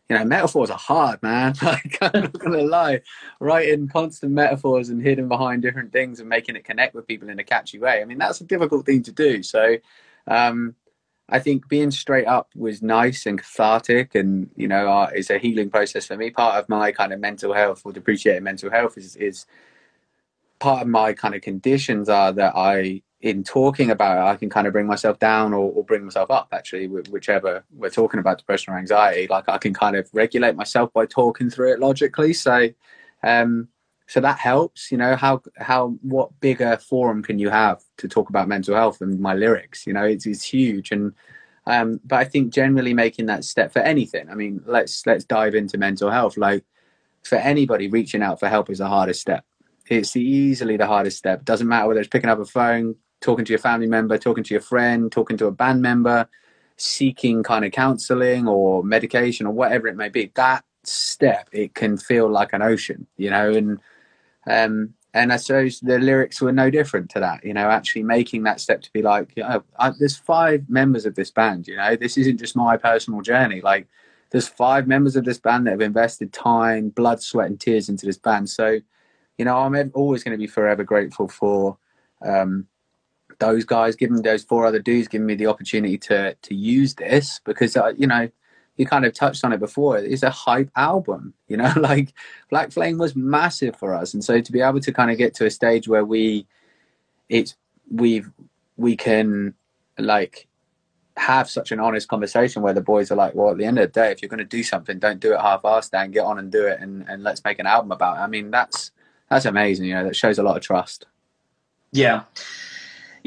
[0.08, 1.54] you know metaphors are hard, man.
[1.62, 3.02] Like I'm not gonna lie,
[3.40, 7.38] writing constant metaphors and hidden behind different things and making it connect with people in
[7.38, 8.00] a catchy way.
[8.00, 9.42] I mean that's a difficult thing to do.
[9.42, 9.76] So
[10.26, 10.74] um,
[11.28, 15.38] I think being straight up was nice and cathartic, and you know uh, it's a
[15.38, 16.30] healing process for me.
[16.30, 19.46] Part of my kind of mental health or depreciating mental health is is
[20.58, 24.48] part of my kind of conditions are that I in talking about it, I can
[24.48, 28.38] kind of bring myself down or, or, bring myself up, actually, whichever we're talking about
[28.38, 29.26] depression or anxiety.
[29.28, 32.32] Like I can kind of regulate myself by talking through it logically.
[32.32, 32.68] So,
[33.24, 33.68] um,
[34.06, 38.30] so that helps, you know, how, how, what bigger forum can you have to talk
[38.30, 39.84] about mental health than my lyrics?
[39.84, 40.92] You know, it's, it's huge.
[40.92, 41.12] And,
[41.66, 45.56] um, but I think generally making that step for anything, I mean, let's, let's dive
[45.56, 46.36] into mental health.
[46.36, 46.64] Like
[47.24, 49.44] for anybody reaching out for help is the hardest step.
[49.88, 51.44] It's easily the hardest step.
[51.44, 54.54] Doesn't matter whether it's picking up a phone, talking to your family member, talking to
[54.54, 56.28] your friend, talking to a band member,
[56.76, 61.96] seeking kind of counseling or medication or whatever it may be, that step it can
[61.96, 63.80] feel like an ocean, you know, and
[64.46, 68.42] um and I suppose the lyrics were no different to that, you know, actually making
[68.44, 71.76] that step to be like, you know, I, there's five members of this band, you
[71.76, 73.60] know, this isn't just my personal journey.
[73.60, 73.88] Like,
[74.30, 78.04] there's five members of this band that have invested time, blood, sweat, and tears into
[78.04, 78.50] this band.
[78.50, 78.78] So,
[79.38, 81.78] you know, I'm always going to be forever grateful for
[82.24, 82.66] um,
[83.38, 87.40] those guys, giving those four other dudes, giving me the opportunity to to use this
[87.44, 88.28] because uh, you know
[88.76, 89.98] you kind of touched on it before.
[89.98, 91.72] It's a hype album, you know.
[91.76, 92.12] Like
[92.50, 95.34] Black Flame was massive for us, and so to be able to kind of get
[95.34, 96.46] to a stage where we,
[97.28, 97.56] it's
[97.90, 98.30] we've
[98.76, 99.54] we can
[99.98, 100.46] like
[101.16, 103.92] have such an honest conversation where the boys are like, well, at the end of
[103.92, 106.38] the day, if you're going to do something, don't do it half-assed and get on
[106.38, 108.20] and do it, and and let's make an album about it.
[108.20, 108.92] I mean, that's
[109.28, 109.86] that's amazing.
[109.86, 111.06] You know, that shows a lot of trust.
[111.92, 112.24] Yeah.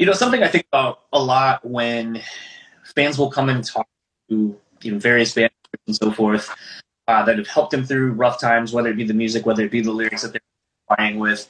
[0.02, 2.20] You know, something I think about a lot when
[2.96, 3.86] fans will come and talk
[4.30, 5.54] to you know, various bands
[5.86, 6.52] and so forth
[7.06, 9.70] uh, that have helped them through rough times, whether it be the music, whether it
[9.70, 11.48] be the lyrics that they're playing with.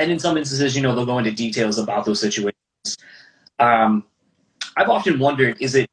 [0.00, 2.56] And in some instances, you know, they'll go into details about those situations.
[3.60, 4.02] Um,
[4.76, 5.88] I've often wondered, is it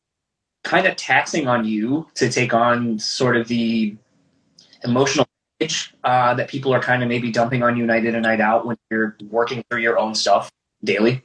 [0.63, 3.95] kind of taxing on you to take on sort of the
[4.83, 5.27] emotional
[6.03, 8.65] uh, that people are kind of maybe dumping on you night in and night out
[8.65, 10.51] when you're working through your own stuff
[10.83, 11.23] daily?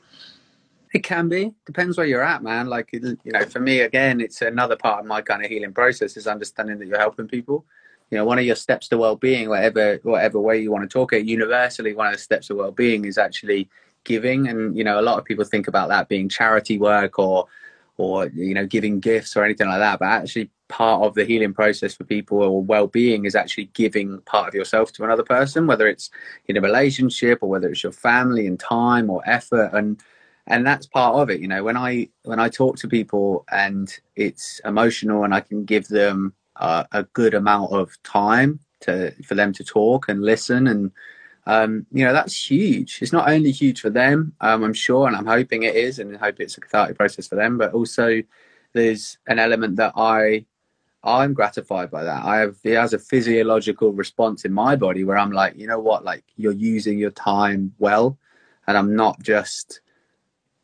[0.93, 1.55] It can be.
[1.67, 2.67] Depends where you're at, man.
[2.67, 6.17] Like you know, for me, again, it's another part of my kind of healing process
[6.17, 7.67] is understanding that you're helping people.
[8.11, 11.13] You know, one of your steps to well-being, whatever whatever way you want to talk
[11.13, 13.69] it, universally, one of the steps to well-being is actually
[14.05, 14.49] giving.
[14.49, 17.47] And you know, a lot of people think about that being charity work or
[17.99, 19.99] or you know, giving gifts or anything like that.
[19.99, 24.49] But actually, part of the healing process for people or well-being is actually giving part
[24.49, 26.09] of yourself to another person, whether it's
[26.47, 30.01] in a relationship or whether it's your family and time or effort and
[30.49, 34.01] and that's part of it you know when i when i talk to people and
[34.17, 39.37] it's emotional and i can give them uh, a good amount of time to for
[39.37, 40.91] them to talk and listen and
[41.47, 42.99] um, you know that's huge.
[43.01, 46.15] It's not only huge for them um, i'm sure and i'm hoping it is and
[46.17, 48.23] i hope it's a cathartic process for them but also
[48.75, 50.45] there's an element that i
[51.05, 52.25] i'm gratified by that.
[52.25, 55.79] I have it has a physiological response in my body where i'm like you know
[55.79, 56.05] what?
[56.05, 58.19] Like you're using your time well
[58.67, 59.81] and i'm not just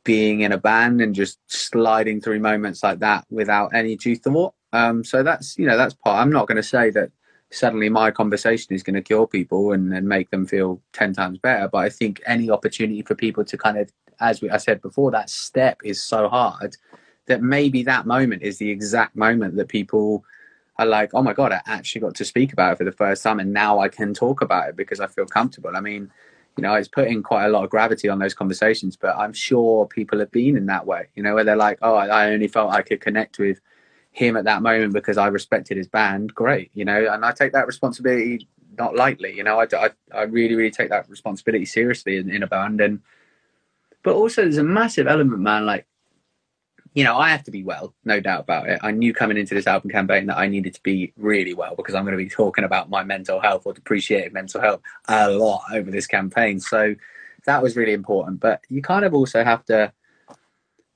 [0.05, 4.55] being in a band and just sliding through moments like that without any due thought.
[4.73, 6.21] Um, so that's you know that's part.
[6.21, 7.11] I'm not going to say that
[7.51, 11.39] suddenly my conversation is going to cure people and, and make them feel ten times
[11.39, 13.91] better, but I think any opportunity for people to kind of,
[14.21, 16.77] as we, I said before, that step is so hard
[17.27, 20.25] that maybe that moment is the exact moment that people
[20.77, 23.23] are like, oh my god, I actually got to speak about it for the first
[23.23, 25.71] time, and now I can talk about it because I feel comfortable.
[25.75, 26.11] I mean
[26.57, 28.97] you know, it's putting quite a lot of gravity on those conversations.
[28.97, 31.95] But I'm sure people have been in that way, you know, where they're like, oh,
[31.95, 33.61] I only felt I could connect with
[34.13, 36.35] him at that moment because I respected his band.
[36.35, 38.47] Great, you know, and I take that responsibility
[38.79, 39.35] not lightly.
[39.37, 42.81] You know, I, I, I really, really take that responsibility seriously in, in a band.
[42.81, 43.01] And,
[44.03, 45.87] but also there's a massive element, man, like,
[46.95, 48.79] you know, I have to be well, no doubt about it.
[48.83, 51.95] I knew coming into this album campaign that I needed to be really well because
[51.95, 55.63] I'm going to be talking about my mental health or depreciating mental health a lot
[55.73, 56.61] over this campaign.
[56.61, 56.95] So
[57.47, 58.39] that was really important.
[58.39, 59.93] But you kind of also have to,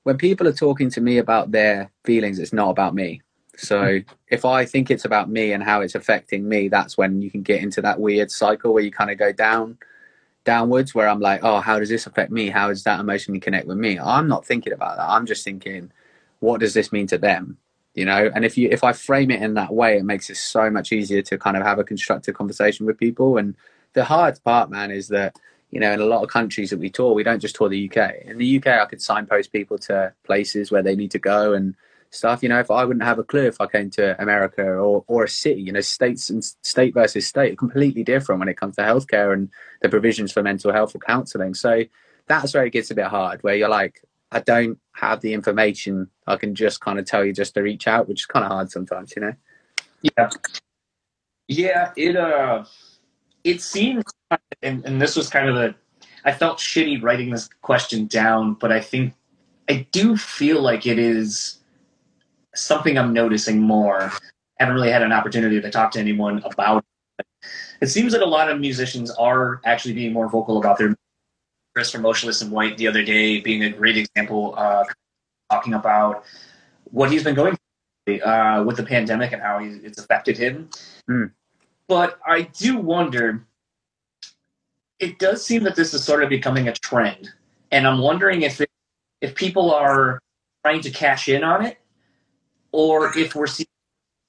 [0.03, 3.21] when people are talking to me about their feelings, it's not about me.
[3.57, 4.15] So mm-hmm.
[4.29, 7.41] if I think it's about me and how it's affecting me, that's when you can
[7.41, 9.77] get into that weird cycle where you kind of go down
[10.49, 12.49] downwards where I'm like, oh, how does this affect me?
[12.49, 13.99] How does that emotionally connect with me?
[13.99, 15.07] I'm not thinking about that.
[15.07, 15.91] I'm just thinking,
[16.39, 17.59] what does this mean to them?
[17.93, 20.37] You know, and if you if I frame it in that way, it makes it
[20.37, 23.37] so much easier to kind of have a constructive conversation with people.
[23.37, 23.55] And
[23.93, 25.35] the hard part, man, is that
[25.69, 27.87] you know, in a lot of countries that we tour, we don't just tour the
[27.87, 28.25] UK.
[28.25, 31.75] In the UK, I could signpost people to places where they need to go and
[32.11, 32.43] stuff.
[32.43, 35.23] You know, if I wouldn't have a clue if I came to America or, or
[35.23, 38.81] a city, you know, states and state versus state, completely different when it comes to
[38.81, 39.49] healthcare and
[39.81, 41.53] the provisions for mental health or counselling.
[41.53, 41.83] So
[42.27, 46.09] that's where it gets a bit hard, where you're like, I don't have the information.
[46.27, 48.51] I can just kind of tell you just to reach out, which is kind of
[48.51, 49.33] hard sometimes, you know.
[50.01, 50.29] Yeah,
[51.47, 51.91] yeah.
[51.97, 52.63] It uh,
[53.43, 54.03] it seems,
[54.61, 55.75] and, and this was kind of a.
[56.25, 59.13] I felt shitty writing this question down, but I think
[59.67, 61.58] I do feel like it is
[62.59, 64.03] something I'm noticing more.
[64.03, 64.11] I
[64.59, 66.83] haven't really had an opportunity to talk to anyone about
[67.19, 67.25] it.
[67.81, 70.95] It seems that a lot of musicians are actually being more vocal about their
[71.73, 74.83] Chris from Motionless in White the other day being a great example, uh,
[75.49, 76.25] talking about
[76.91, 77.57] what he's been going
[78.05, 80.69] through uh, with the pandemic and how it's affected him.
[81.09, 81.31] Mm.
[81.87, 83.45] But I do wonder,
[84.99, 87.29] it does seem that this is sort of becoming a trend.
[87.71, 88.69] And I'm wondering if, it,
[89.21, 90.19] if people are
[90.65, 91.77] trying to cash in on it
[92.71, 93.67] or if we're seeing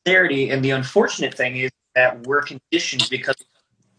[0.07, 0.51] sincerity.
[0.51, 3.47] And the unfortunate thing is that we're conditioned because of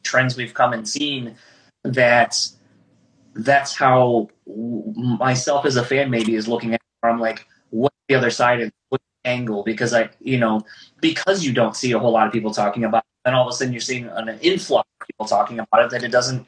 [0.04, 1.36] trends we've come and seen
[1.84, 2.38] that
[3.34, 7.08] that's how myself as a fan maybe is looking at it.
[7.08, 9.64] I'm like, what's the other side and what angle?
[9.64, 10.62] Because I, you know,
[11.00, 13.54] because you don't see a whole lot of people talking about it, and all of
[13.54, 16.46] a sudden you're seeing an influx of people talking about it that it doesn't,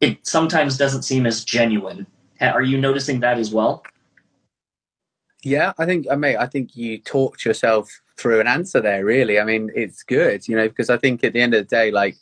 [0.00, 2.06] it sometimes doesn't seem as genuine.
[2.40, 3.82] Are you noticing that as well?
[5.44, 9.38] Yeah, I think, uh, mate, I think you talked yourself through an answer there, really.
[9.38, 11.90] I mean, it's good, you know, because I think at the end of the day,
[11.90, 12.16] like,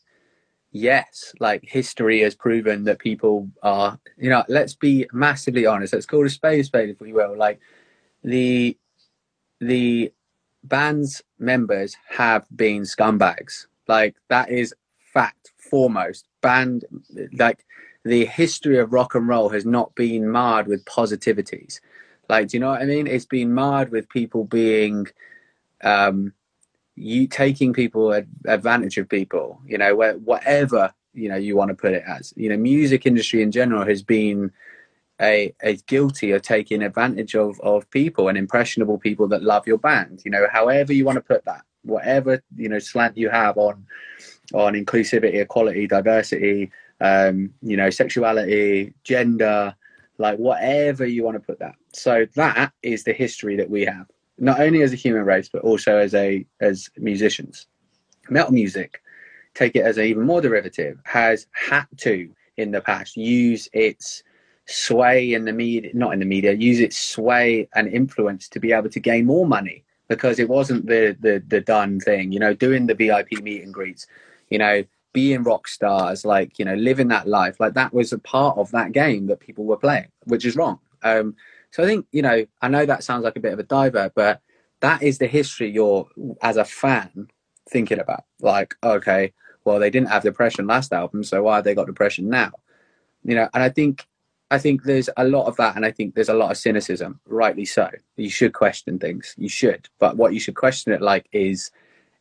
[0.71, 5.95] yes, like history has proven that people are, you know, let's be massively honest.
[5.95, 7.37] Let's call a spade a spade, if we will.
[7.37, 7.59] Like,
[8.23, 8.77] the,
[9.61, 10.13] the
[10.65, 13.67] band's members have been scumbags.
[13.89, 14.75] Like, that is
[15.15, 16.29] fact foremost.
[16.43, 16.85] Band,
[17.39, 17.65] like,
[18.05, 21.81] the history of rock and roll has not been marred with positivities
[22.29, 23.07] like, do you know what I mean?
[23.07, 25.07] It's been marred with people being,
[25.83, 26.33] um,
[26.95, 28.13] you taking people
[28.47, 29.61] advantage of people.
[29.67, 32.33] You know, where whatever you know you want to put it as.
[32.37, 34.51] You know, music industry in general has been
[35.21, 39.79] a, a guilty of taking advantage of of people and impressionable people that love your
[39.79, 40.23] band.
[40.25, 43.87] You know, however you want to put that, whatever you know slant you have on
[44.55, 49.75] on inclusivity, equality, diversity, um, you know, sexuality, gender,
[50.19, 51.75] like whatever you want to put that.
[51.97, 54.07] So that is the history that we have,
[54.39, 57.67] not only as a human race, but also as a as musicians.
[58.29, 59.01] Metal music,
[59.55, 62.29] take it as an even more derivative, has had to
[62.59, 64.23] in the past use its
[64.67, 68.73] sway in the media, not in the media, use its sway and influence to be
[68.73, 72.31] able to gain more money because it wasn't the the the done thing.
[72.31, 74.07] You know, doing the VIP meet and greets,
[74.51, 78.19] you know, being rock stars, like you know, living that life, like that was a
[78.19, 80.79] part of that game that people were playing, which is wrong.
[81.03, 81.37] Um,
[81.77, 84.11] so I think you know, I know that sounds like a bit of a diver,
[84.15, 84.41] but
[84.81, 86.09] that is the history you're
[86.41, 87.29] as a fan
[87.69, 88.25] thinking about.
[88.41, 89.35] Like, okay,
[89.67, 92.53] well, they didn't have depression last album, so why have they got depression now?
[93.25, 94.07] You know, and I think
[94.51, 97.21] I think there's a lot of that, and I think there's a lot of cynicism,
[97.27, 97.91] rightly so.
[98.17, 101.71] You should question things, you should, but what you should question it like is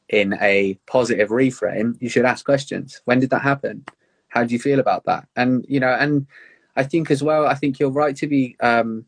[0.10, 3.00] in a positive reframe, you should ask questions.
[3.06, 3.86] When did that happen?
[4.28, 5.30] How do you feel about that?
[5.38, 6.28] And you know, and
[6.76, 9.06] I think as well, I think you're right to be, um,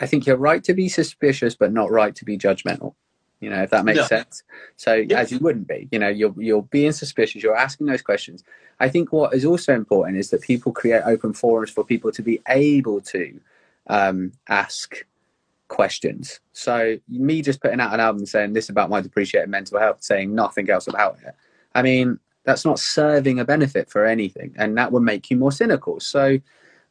[0.00, 2.94] I think you're right to be suspicious, but not right to be judgmental.
[3.40, 4.06] You know, if that makes yeah.
[4.06, 4.42] sense.
[4.76, 5.20] So yeah.
[5.20, 7.42] as you wouldn't be, you know, you're you're being suspicious.
[7.42, 8.42] You're asking those questions.
[8.80, 12.22] I think what is also important is that people create open forums for people to
[12.22, 13.40] be able to
[13.86, 15.04] um, ask
[15.68, 16.40] questions.
[16.52, 20.34] So me just putting out an album saying this about my depreciated mental health, saying
[20.34, 21.34] nothing else about it.
[21.74, 25.52] I mean, that's not serving a benefit for anything, and that would make you more
[25.52, 26.00] cynical.
[26.00, 26.38] So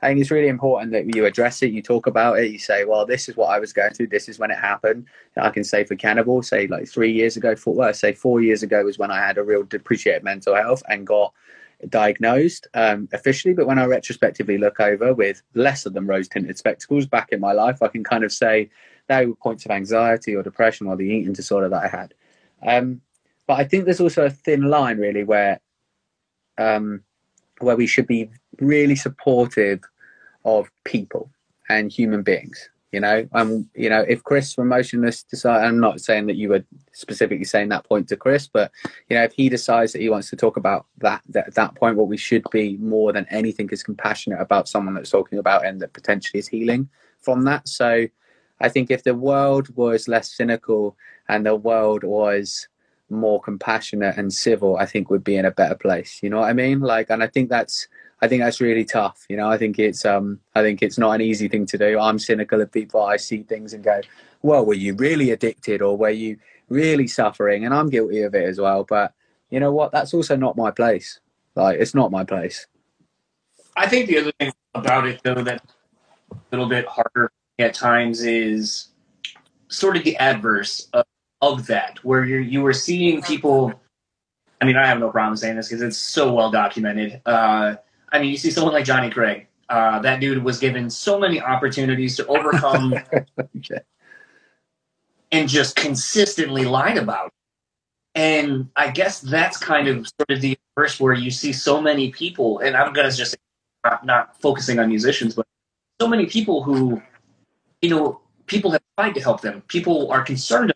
[0.01, 2.85] I think it's really important that you address it, you talk about it, you say,
[2.85, 5.05] well, this is what I was going through, this is when it happened.
[5.35, 8.61] I can say for Cannibal, say like three years ago, four, well, say four years
[8.61, 11.33] ago was when I had a real depreciated mental health and got
[11.89, 13.53] diagnosed um, officially.
[13.53, 17.53] But when I retrospectively look over with lesser than rose tinted spectacles back in my
[17.53, 18.69] life, I can kind of say
[19.07, 22.13] there were points of anxiety or depression or the eating disorder that I had.
[22.65, 23.01] Um,
[23.47, 25.59] but I think there's also a thin line really where
[26.57, 27.03] um,
[27.59, 29.81] where we should be really supportive
[30.45, 31.29] of people
[31.69, 32.69] and human beings.
[32.93, 36.49] You know, um, you know, if Chris from Motionless decide, I'm not saying that you
[36.49, 38.71] were specifically saying that point to Chris, but
[39.09, 41.97] you know, if he decides that he wants to talk about that, that that point,
[41.97, 45.81] what we should be more than anything is compassionate about someone that's talking about and
[45.81, 46.87] that potentially is healing
[47.19, 47.67] from that.
[47.67, 48.07] So,
[48.61, 50.95] I think if the world was less cynical
[51.27, 52.69] and the world was
[53.09, 56.19] more compassionate and civil, I think we'd be in a better place.
[56.23, 56.79] You know what I mean?
[56.79, 57.87] Like, and I think that's
[58.21, 59.25] I think that's really tough.
[59.29, 61.99] You know, I think it's um I think it's not an easy thing to do.
[61.99, 63.03] I'm cynical of people.
[63.03, 64.01] I see things and go,
[64.41, 66.37] well, were you really addicted or were you
[66.69, 67.65] really suffering?
[67.65, 68.83] And I'm guilty of it as well.
[68.83, 69.13] But
[69.49, 69.91] you know what?
[69.91, 71.19] That's also not my place.
[71.55, 72.67] Like, it's not my place.
[73.75, 75.63] I think the other thing about it, though, that
[76.31, 78.89] a little bit harder at times is
[79.67, 81.05] sort of the adverse of,
[81.41, 83.73] of that, where you you were seeing people.
[84.59, 87.21] I mean, I have no problem saying this because it's so well documented.
[87.25, 87.75] Uh,
[88.11, 89.47] I mean, you see someone like Johnny Craig.
[89.69, 92.93] Uh, that dude was given so many opportunities to overcome
[93.57, 93.79] okay.
[95.31, 97.27] and just consistently lied about.
[97.27, 97.33] It.
[98.15, 102.11] And I guess that's kind of sort of the verse where you see so many
[102.11, 103.35] people, and I'm going to just
[103.83, 105.45] not, not focusing on musicians, but
[105.99, 107.01] so many people who,
[107.81, 109.61] you know, people have tried to help them.
[109.67, 110.73] People are concerned,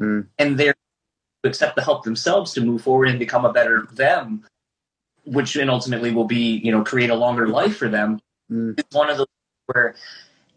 [0.00, 0.26] mm.
[0.38, 0.74] and they're
[1.42, 4.44] to accept the help themselves to move forward and become a better them
[5.24, 8.78] which then ultimately will be you know create a longer life for them mm.
[8.78, 9.26] it's one of those
[9.66, 9.94] where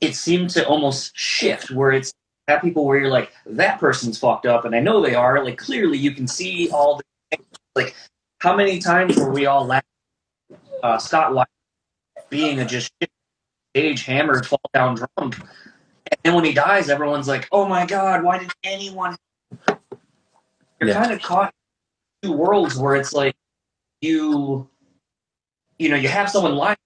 [0.02, 2.14] it seemed to almost shift where it's
[2.48, 5.58] have people where you're like that person's fucked up and i know they are like
[5.58, 7.02] clearly you can see all
[7.32, 7.38] the
[7.76, 7.96] like
[8.40, 9.88] how many times were we all laughing
[10.84, 11.46] uh, scott Weiland
[12.30, 12.92] being a just
[13.76, 18.24] stage hammered fall down drunk and then when he dies everyone's like oh my god
[18.24, 19.16] why did anyone
[20.80, 21.02] you're yeah.
[21.02, 21.54] kind of caught
[22.22, 23.36] in two worlds where it's like
[24.06, 24.70] you
[25.80, 26.78] you know you have someone lying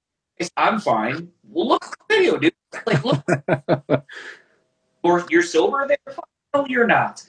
[0.56, 1.30] i'm fine.
[1.50, 2.54] Well look at the video dude.
[2.86, 4.06] Like look.
[5.02, 5.98] Or you're sober there
[6.54, 7.26] no you're not.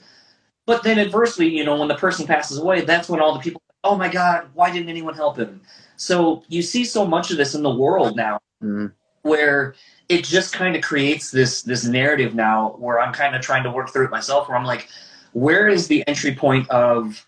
[0.66, 3.62] But then adversely you know when the person passes away that's when all the people
[3.85, 5.61] oh my god why didn't anyone help him?
[5.96, 8.87] So you see so much of this in the world now mm-hmm.
[9.22, 9.74] where
[10.09, 13.70] it just kind of creates this this narrative now where i'm kind of trying to
[13.70, 14.88] work through it myself where i'm like
[15.33, 17.26] where is the entry point of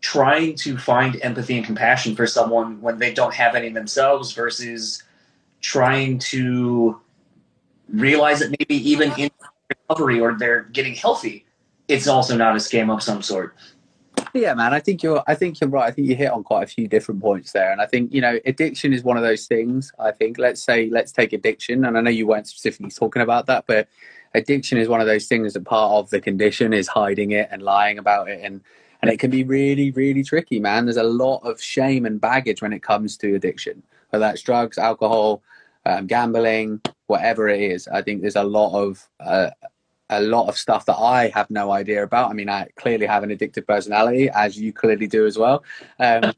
[0.00, 5.02] trying to find empathy and compassion for someone when they don't have any themselves versus
[5.60, 7.00] trying to
[7.88, 9.30] realize that maybe even in
[9.68, 11.44] recovery or they're getting healthy,
[11.88, 13.54] it's also not a scam of some sort.
[14.34, 14.74] Yeah, man.
[14.74, 15.22] I think you're.
[15.26, 15.88] I think you're right.
[15.88, 18.20] I think you hit on quite a few different points there, and I think you
[18.20, 19.92] know, addiction is one of those things.
[19.98, 23.46] I think let's say let's take addiction, and I know you weren't specifically talking about
[23.46, 23.88] that, but
[24.34, 27.62] addiction is one of those things that part of the condition is hiding it and
[27.62, 28.60] lying about it and
[29.00, 30.86] and it can be really really tricky man.
[30.86, 34.78] There's a lot of shame and baggage when it comes to addiction whether that's drugs
[34.78, 35.42] alcohol
[35.86, 37.88] um, gambling whatever it is.
[37.88, 39.50] I think there's a lot of uh,
[40.10, 42.30] a lot of stuff that i have no idea about.
[42.30, 45.64] I mean i clearly have an addictive personality as you clearly do as well.
[45.98, 46.32] Um,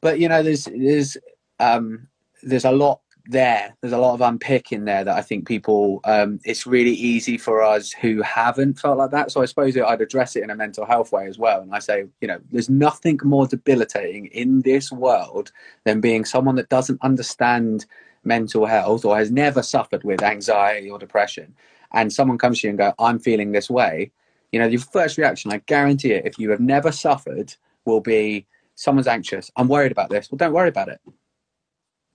[0.00, 1.16] but you know there's there's
[1.60, 2.08] um,
[2.42, 3.76] there's a lot there.
[3.80, 6.00] There's a lot of unpicking there that I think people.
[6.04, 9.30] Um, it's really easy for us who haven't felt like that.
[9.30, 11.60] So I suppose I'd address it in a mental health way as well.
[11.60, 15.52] And I say, you know, there's nothing more debilitating in this world
[15.84, 17.86] than being someone that doesn't understand
[18.24, 21.54] mental health or has never suffered with anxiety or depression,
[21.92, 24.10] and someone comes to you and go, "I'm feeling this way."
[24.52, 28.46] You know, your first reaction, I guarantee it, if you have never suffered, will be
[28.74, 29.50] someone's anxious.
[29.56, 30.30] I'm worried about this.
[30.30, 31.00] Well, don't worry about it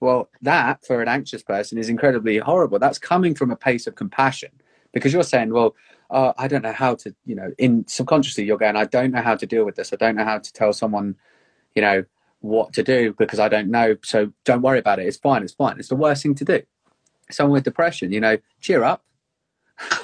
[0.04, 2.78] well, that for an anxious person is incredibly horrible.
[2.78, 4.52] That's coming from a place of compassion
[4.92, 5.76] because you're saying, well,
[6.12, 9.22] uh, I don't know how to, you know, in subconsciously you're going, I don't know
[9.22, 9.94] how to deal with this.
[9.94, 11.16] I don't know how to tell someone,
[11.74, 12.04] you know,
[12.42, 13.96] what to do because I don't know.
[14.04, 15.08] So don't worry about it.
[15.08, 15.42] It's fine.
[15.42, 15.80] It's fine.
[15.80, 16.62] It's the worst thing to do.
[17.32, 19.06] Someone with depression, you know, cheer up.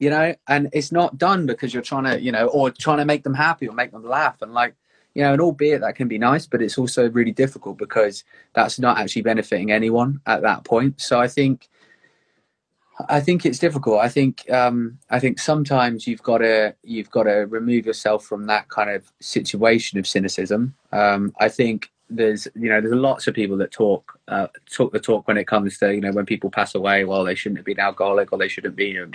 [0.00, 3.04] you know, and it's not done because you're trying to, you know, or trying to
[3.04, 4.40] make them happy or make them laugh.
[4.40, 4.74] And like,
[5.14, 8.78] you know, and albeit that can be nice, but it's also really difficult because that's
[8.78, 11.00] not actually benefiting anyone at that point.
[11.00, 11.68] So I think,
[13.08, 14.00] I think it's difficult.
[14.00, 18.46] I think, um, I think sometimes you've got to you've got to remove yourself from
[18.46, 20.74] that kind of situation of cynicism.
[20.92, 25.00] Um, I think there's you know there's lots of people that talk uh, talk the
[25.00, 27.64] talk when it comes to you know when people pass away well they shouldn't have
[27.64, 29.12] been alcoholic or they shouldn't be um,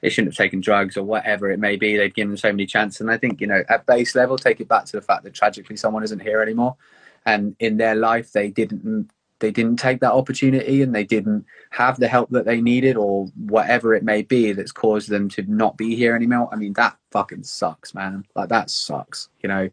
[0.00, 1.96] they shouldn't have taken drugs or whatever it may be.
[1.96, 3.00] They've given so many chances.
[3.00, 5.34] And i think you know at base level take it back to the fact that
[5.34, 6.76] tragically someone isn't here anymore.
[7.26, 11.98] And in their life they didn't they didn't take that opportunity and they didn't have
[11.98, 15.76] the help that they needed or whatever it may be that's caused them to not
[15.76, 16.48] be here anymore.
[16.52, 18.24] I mean that fucking sucks man.
[18.34, 19.70] Like that sucks you know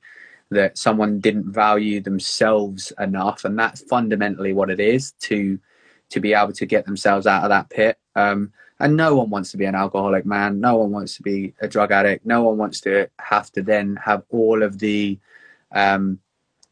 [0.51, 3.45] that someone didn't value themselves enough.
[3.45, 5.57] And that's fundamentally what it is to
[6.09, 7.97] to be able to get themselves out of that pit.
[8.15, 8.51] Um,
[8.81, 10.59] and no one wants to be an alcoholic man.
[10.59, 12.25] No one wants to be a drug addict.
[12.25, 15.19] No one wants to have to then have all of the
[15.71, 16.19] um,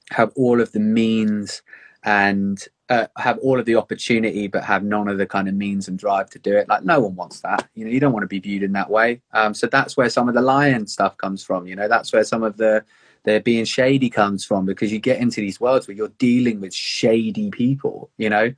[0.09, 1.61] have all of the means
[2.03, 5.87] and uh, have all of the opportunity but have none of the kind of means
[5.87, 6.67] and drive to do it.
[6.67, 7.69] Like no one wants that.
[7.75, 9.21] You know you don't want to be viewed in that way.
[9.33, 11.87] Um, so that's where some of the lion stuff comes from you know?
[11.87, 12.83] That's where some of the
[13.23, 16.73] they're being shady comes from because you get into these worlds where you're dealing with
[16.73, 18.53] shady people, you know,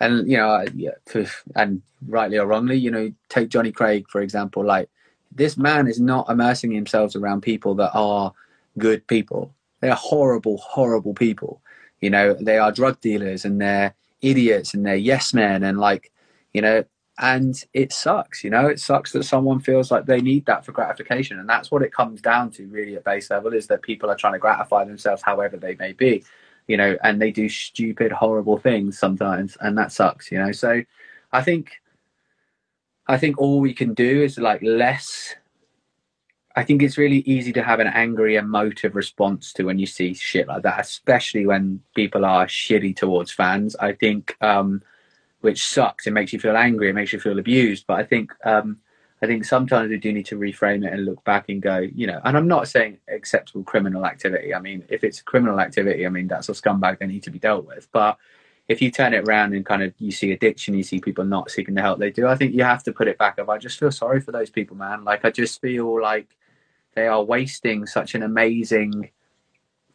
[0.00, 0.64] and you know,
[1.54, 4.64] and rightly or wrongly, you know, take Johnny Craig for example.
[4.64, 4.88] Like
[5.32, 8.32] this man is not immersing himself around people that are
[8.78, 9.54] good people.
[9.80, 11.60] They are horrible, horrible people.
[12.00, 16.10] You know, they are drug dealers and they're idiots and they're yes men and like,
[16.52, 16.84] you know,
[17.20, 20.72] and it sucks you know it sucks that someone feels like they need that for
[20.72, 24.10] gratification and that's what it comes down to really at base level is that people
[24.10, 26.24] are trying to gratify themselves however they may be
[26.70, 30.82] you know and they do stupid horrible things sometimes and that sucks you know so
[31.32, 31.80] i think
[33.08, 35.34] i think all we can do is like less
[36.56, 40.14] I think it's really easy to have an angry, emotive response to when you see
[40.14, 43.76] shit like that, especially when people are shitty towards fans.
[43.76, 44.82] I think um,
[45.40, 46.06] which sucks.
[46.06, 46.90] It makes you feel angry.
[46.90, 47.86] It makes you feel abused.
[47.86, 48.78] But I think um,
[49.22, 52.06] I think sometimes we do need to reframe it and look back and go, you
[52.06, 52.20] know.
[52.24, 54.54] And I'm not saying acceptable criminal activity.
[54.54, 57.38] I mean, if it's criminal activity, I mean that's a scumbag that need to be
[57.38, 57.88] dealt with.
[57.92, 58.16] But
[58.68, 61.50] if you turn it around and kind of you see addiction, you see people not
[61.50, 62.26] seeking the help they do.
[62.26, 63.48] I think you have to put it back up.
[63.48, 65.04] I just feel sorry for those people, man.
[65.04, 66.28] Like I just feel like
[66.94, 69.10] they are wasting such an amazing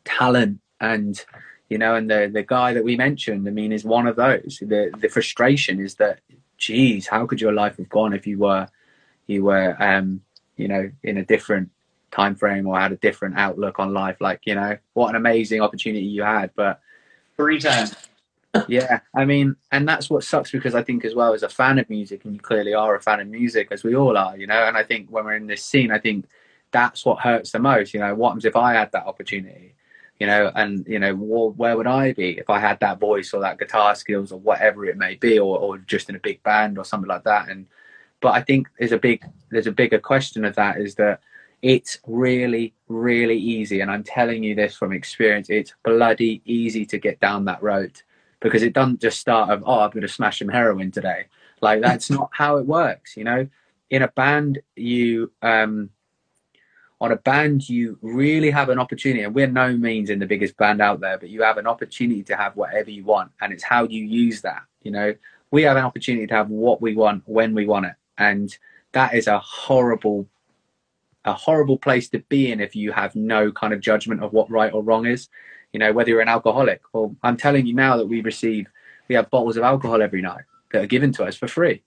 [0.04, 1.24] talent and
[1.70, 4.60] you know, and the the guy that we mentioned, I mean, is one of those.
[4.62, 6.20] The the frustration is that,
[6.58, 8.68] geez, how could your life have gone if you were
[9.28, 10.22] you were um,
[10.58, 11.70] you know, in a different
[12.12, 14.18] time frame or had a different outlook on life?
[14.22, 16.80] Like, you know, what an amazing opportunity you had, but
[17.36, 17.96] three times.
[18.68, 21.78] yeah, I mean, and that's what sucks because I think as well as a fan
[21.78, 24.48] of music, and you clearly are a fan of music, as we all are, you
[24.48, 24.66] know.
[24.66, 26.26] And I think when we're in this scene, I think
[26.72, 27.94] that's what hurts the most.
[27.94, 29.76] You know, what happens if I had that opportunity?
[30.20, 33.42] you know, and you know, where would I be if I had that voice or
[33.42, 36.78] that guitar skills or whatever it may be, or, or just in a big band
[36.78, 37.50] or something like that.
[37.50, 37.68] And
[38.26, 41.22] but I think there's a big there's a bigger question of that is that
[41.62, 45.48] it's really really easy, and I'm telling you this from experience.
[45.52, 48.02] It's bloody easy to get down that road
[48.40, 51.26] because it doesn't just start of oh I'm going to smash some heroin today.
[51.62, 53.48] Like that's not how it works, you know.
[53.92, 55.92] In a band, you um,
[57.00, 60.58] on a band you really have an opportunity and we're no means in the biggest
[60.58, 63.64] band out there but you have an opportunity to have whatever you want and it's
[63.64, 65.14] how you use that you know
[65.52, 68.58] we have an opportunity to have what we want when we want it and
[68.96, 70.28] that is a horrible
[71.26, 74.50] a horrible place to be in if you have no kind of judgment of what
[74.50, 75.28] right or wrong is.
[75.74, 76.82] You know whether you're an alcoholic.
[76.94, 78.68] Well i'm telling you now that we receive
[79.08, 81.84] we have bottles of alcohol every night that are given to us for free.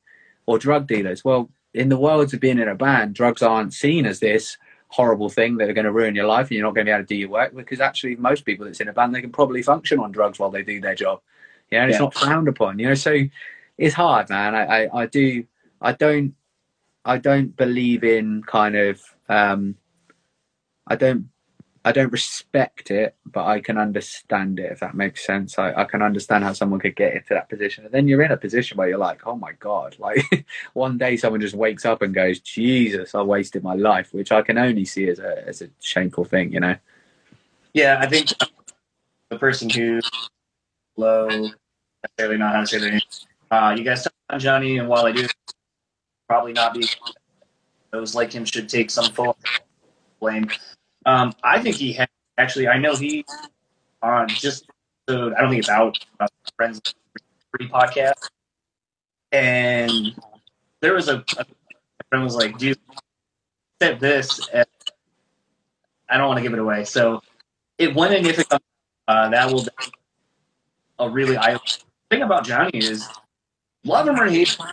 [0.46, 1.24] Or drug dealers.
[1.24, 4.58] Well in the worlds of being in a band drugs aren't seen as this
[4.88, 6.94] horrible thing that are going to ruin your life and you're not going to be
[6.94, 9.30] able to do your work because actually most people that's in a band they can
[9.30, 11.20] probably function on drugs while they do their job.
[11.70, 12.00] You know it's yeah.
[12.00, 13.22] not frowned upon you know so
[13.78, 14.54] it's hard man.
[14.54, 15.44] I, I, I do
[15.80, 16.34] i don't
[17.04, 19.74] i don't believe in kind of um
[20.86, 21.28] i don't
[21.88, 25.58] I don't respect it, but I can understand it if that makes sense.
[25.58, 27.86] I, I can understand how someone could get into that position.
[27.86, 31.16] And then you're in a position where you're like, oh my God, like one day
[31.16, 34.84] someone just wakes up and goes, Jesus, I wasted my life, which I can only
[34.84, 36.76] see as a as a shameful thing, you know?
[37.72, 38.34] Yeah, I think
[39.30, 40.00] the person who
[40.98, 41.48] low
[42.02, 43.00] necessarily not how to say their name.
[43.50, 45.26] Uh, you guys talk about Johnny, and while I do
[46.28, 46.86] probably not be
[47.90, 49.36] those like him should take some full
[50.20, 50.48] blame.
[51.06, 52.68] Um, I think he had actually.
[52.68, 53.24] I know he
[54.02, 54.66] on uh, just.
[55.08, 55.98] So I don't think it's out.
[56.20, 56.26] Uh,
[56.56, 56.80] Friends
[57.50, 58.28] free podcast,
[59.32, 60.14] and
[60.80, 61.46] there was a, a
[62.08, 62.78] friend was like, "Dude,
[63.80, 64.66] said this." And
[66.08, 67.22] I don't want to give it away, so
[67.78, 68.62] it when and if it comes,
[69.06, 69.70] uh, that will be
[70.98, 71.58] a really eye.
[72.10, 73.08] thing about Johnny is
[73.84, 74.66] love him or hate him,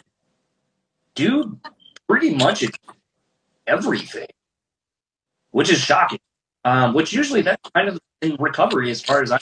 [1.16, 1.60] dude.
[2.08, 2.64] Pretty much
[3.66, 4.28] everything
[5.52, 6.20] which is shocking.
[6.66, 9.40] Um, which usually that's kind of in recovery as far as I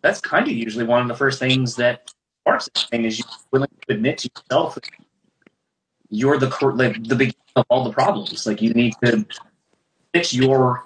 [0.00, 2.10] that's kind of usually one of the first things that
[2.42, 4.78] sparks thing is you're willing to admit to yourself
[6.08, 8.46] you're the like the beginning of all the problems.
[8.46, 9.26] Like you need to
[10.14, 10.84] fix your.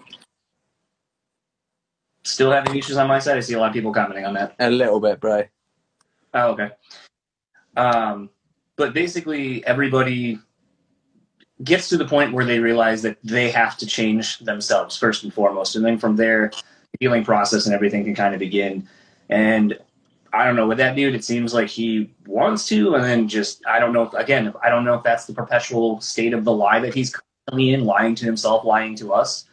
[2.24, 3.36] Still having issues on my side.
[3.36, 4.54] I see a lot of people commenting on that.
[4.58, 5.44] A little bit, bro.
[6.34, 6.70] Oh, okay.
[7.76, 8.30] Um,
[8.80, 10.38] but basically, everybody
[11.62, 15.34] gets to the point where they realize that they have to change themselves first and
[15.34, 16.50] foremost, and then from there,
[16.92, 18.88] the healing process and everything can kind of begin.
[19.28, 19.78] And
[20.32, 21.14] I don't know with that dude.
[21.14, 24.04] It seems like he wants to, and then just I don't know.
[24.04, 27.14] If, again, I don't know if that's the perpetual state of the lie that he's
[27.14, 29.44] constantly in, lying to himself, lying to us.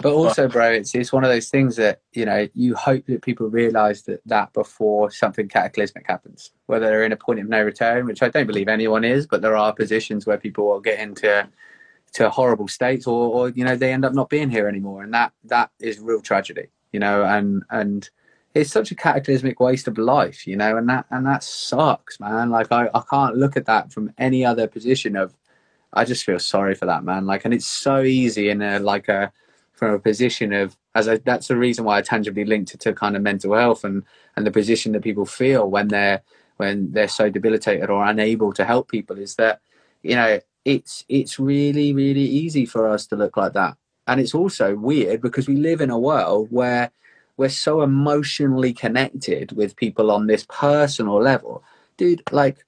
[0.00, 3.22] But also, bro, it's it's one of those things that you know you hope that
[3.22, 7.62] people realise that that before something cataclysmic happens, whether they're in a point of no
[7.62, 10.98] return, which I don't believe anyone is, but there are positions where people will get
[11.00, 11.48] into
[12.14, 15.12] to horrible states, or, or you know they end up not being here anymore, and
[15.14, 18.10] that that is real tragedy, you know, and and
[18.54, 22.50] it's such a cataclysmic waste of life, you know, and that and that sucks, man.
[22.50, 25.34] Like I, I can't look at that from any other position of
[25.92, 27.26] I just feel sorry for that man.
[27.26, 29.32] Like and it's so easy in a like a
[29.76, 33.14] from a position of as that's the reason why I tangibly linked it to kind
[33.14, 34.02] of mental health and
[34.34, 36.22] and the position that people feel when they're
[36.56, 39.60] when they're so debilitated or unable to help people is that
[40.02, 43.76] you know it's it's really really easy for us to look like that.
[44.08, 46.90] And it's also weird because we live in a world where
[47.36, 51.62] we're so emotionally connected with people on this personal level.
[51.96, 52.64] Dude like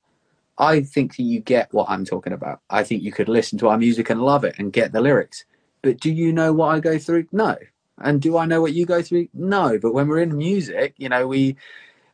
[0.58, 2.60] i think that you get what i'm talking about.
[2.68, 5.44] I think you could listen to our music and love it and get the lyrics
[5.82, 7.26] but do you know what I go through?
[7.32, 7.56] No.
[7.98, 9.28] And do I know what you go through?
[9.34, 9.78] No.
[9.80, 11.56] But when we're in music, you know, we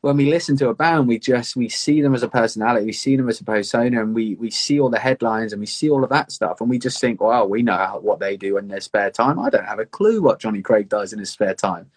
[0.00, 2.92] when we listen to a band, we just we see them as a personality, we
[2.92, 5.88] see them as a persona, and we we see all the headlines and we see
[5.88, 8.68] all of that stuff, and we just think, well, we know what they do in
[8.68, 9.38] their spare time.
[9.38, 11.90] I don't have a clue what Johnny Craig does in his spare time.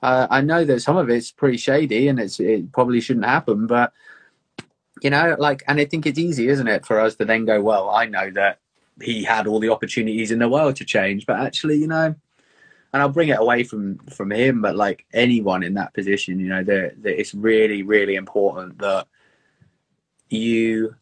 [0.00, 3.66] Uh, I know that some of it's pretty shady, and it's it probably shouldn't happen,
[3.66, 3.92] but
[5.02, 7.60] you know, like, and I think it's easy, isn't it, for us to then go,
[7.60, 8.58] well, I know that
[9.02, 11.26] he had all the opportunities in the world to change.
[11.26, 12.14] But actually, you know,
[12.92, 16.48] and I'll bring it away from from him, but like anyone in that position, you
[16.48, 19.06] know, that it's really, really important that
[20.28, 20.94] you.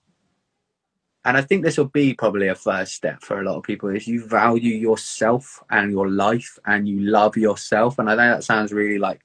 [1.24, 3.88] And I think this will be probably a first step for a lot of people
[3.88, 7.98] is you value yourself and your life and you love yourself.
[7.98, 9.22] And I know that sounds really like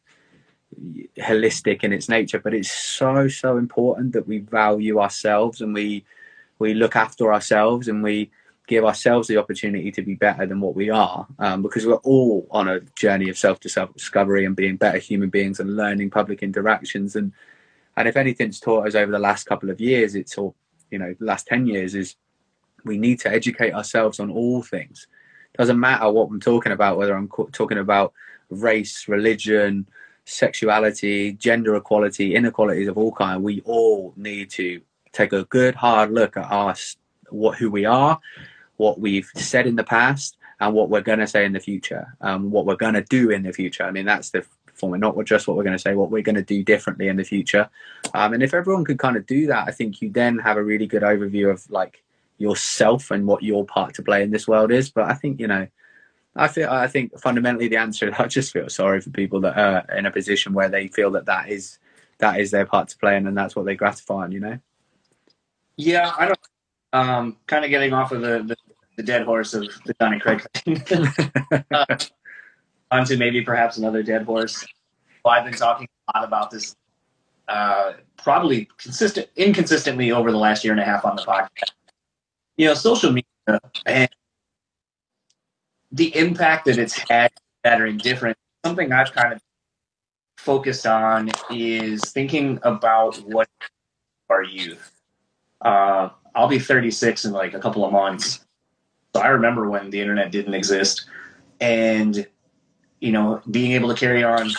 [1.20, 6.04] holistic in its nature, but it's so, so important that we value ourselves and we
[6.60, 8.32] we look after ourselves and we
[8.72, 12.48] give ourselves the opportunity to be better than what we are um, because we're all
[12.52, 17.18] on a journey of self discovery and being better human beings and learning public interactions.
[17.18, 17.34] And
[17.98, 20.56] and if anything's taught us over the last couple of years it's all
[20.90, 22.16] you know the last 10 years is
[22.86, 25.06] we need to educate ourselves on all things.
[25.58, 28.14] Doesn't matter what i'm talking about whether i'm talking about
[28.50, 29.86] race religion
[30.24, 33.44] sexuality gender equality inequalities of all kind.
[33.44, 34.80] We all need to
[35.12, 36.96] take a good hard look at us
[37.32, 38.20] what who we are
[38.82, 42.18] what we've said in the past and what we're going to say in the future,
[42.22, 43.84] um, what we're going to do in the future.
[43.84, 46.36] I mean, that's the form, not just what we're going to say, what we're going
[46.36, 47.70] to do differently in the future.
[48.16, 50.64] Um, and if everyone could kind of do that, I think you then have a
[50.64, 52.02] really good overview of like
[52.40, 54.90] yourself and what your part to play in this world is.
[54.90, 55.68] But I think, you know,
[56.36, 59.96] I feel, I think fundamentally the answer, I just feel sorry for people that are
[59.96, 61.78] in a position where they feel that that is,
[62.18, 64.58] that is their part to play and, and that's what they gratify on, you know?
[65.78, 66.40] Yeah, I don't,
[66.94, 68.56] um, kind of getting off of the, the
[69.02, 70.84] the dead horse of the Johnny Craig thing.
[71.72, 71.86] uh,
[72.92, 74.64] onto maybe perhaps another dead horse.
[75.26, 76.76] Well, I've been talking a lot about this,
[77.48, 81.72] uh, probably consistent, inconsistently over the last year and a half on the podcast.
[82.58, 84.10] You know, social media and
[85.92, 87.32] the impact that it's had
[87.64, 88.38] that are indifferent.
[88.64, 89.42] Something I've kind of
[90.38, 93.50] focused on is thinking about what
[94.30, 94.92] our youth.
[95.62, 98.46] Uh, I'll be 36 in like a couple of months.
[99.14, 101.06] So I remember when the internet didn't exist,
[101.60, 102.26] and
[103.00, 104.52] you know, being able to carry on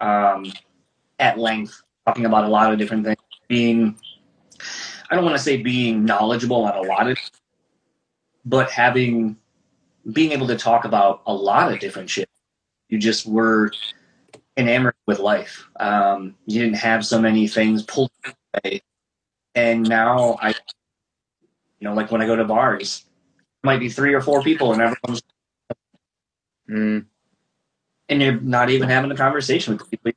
[0.00, 0.52] um,
[1.18, 3.96] at length, talking about a lot of different things, being
[5.10, 7.18] I don't want to say being knowledgeable on a lot of,
[8.46, 9.36] but having
[10.10, 12.28] being able to talk about a lot of different shit.
[12.88, 13.72] You just were
[14.56, 15.68] enamored with life.
[15.78, 18.10] Um, you didn't have so many things pulled
[18.64, 18.80] away,
[19.54, 20.54] and now I
[21.82, 23.04] you know, like when I go to bars,
[23.64, 25.20] might be three or four people, and everyone's
[26.70, 27.04] mm.
[28.08, 30.12] and you're not even having a conversation with people.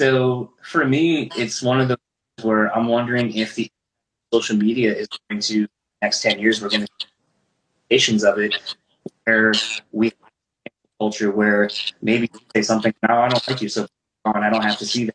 [0.00, 1.98] So for me, it's one of those
[2.42, 3.70] where I'm wondering if the
[4.32, 5.68] social media is going to
[6.02, 7.06] next ten years we're going to
[7.88, 8.56] nations of it
[9.22, 9.52] where
[9.92, 10.12] we
[10.98, 11.70] culture where
[12.02, 13.86] maybe you say something, no, I don't like you, so
[14.24, 15.14] on, I don't have to see that.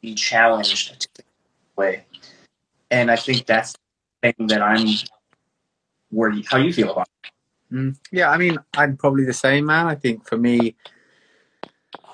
[0.00, 1.24] Be challenged to
[1.76, 2.06] way.
[2.90, 3.74] And I think that's
[4.32, 7.30] thing that I'm you, how you feel about it.
[7.72, 9.86] Mm, yeah, I mean, I'm probably the same, man.
[9.86, 10.76] I think for me,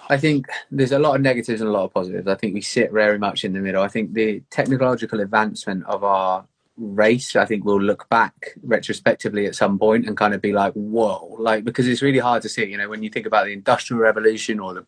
[0.08, 2.26] I think there's a lot of negatives and a lot of positives.
[2.26, 3.82] I think we sit very much in the middle.
[3.82, 6.46] I think the technological advancement of our
[6.76, 10.72] race, I think we'll look back retrospectively at some point and kind of be like,
[10.72, 13.52] whoa, like, because it's really hard to see, you know, when you think about the
[13.52, 14.86] Industrial Revolution or the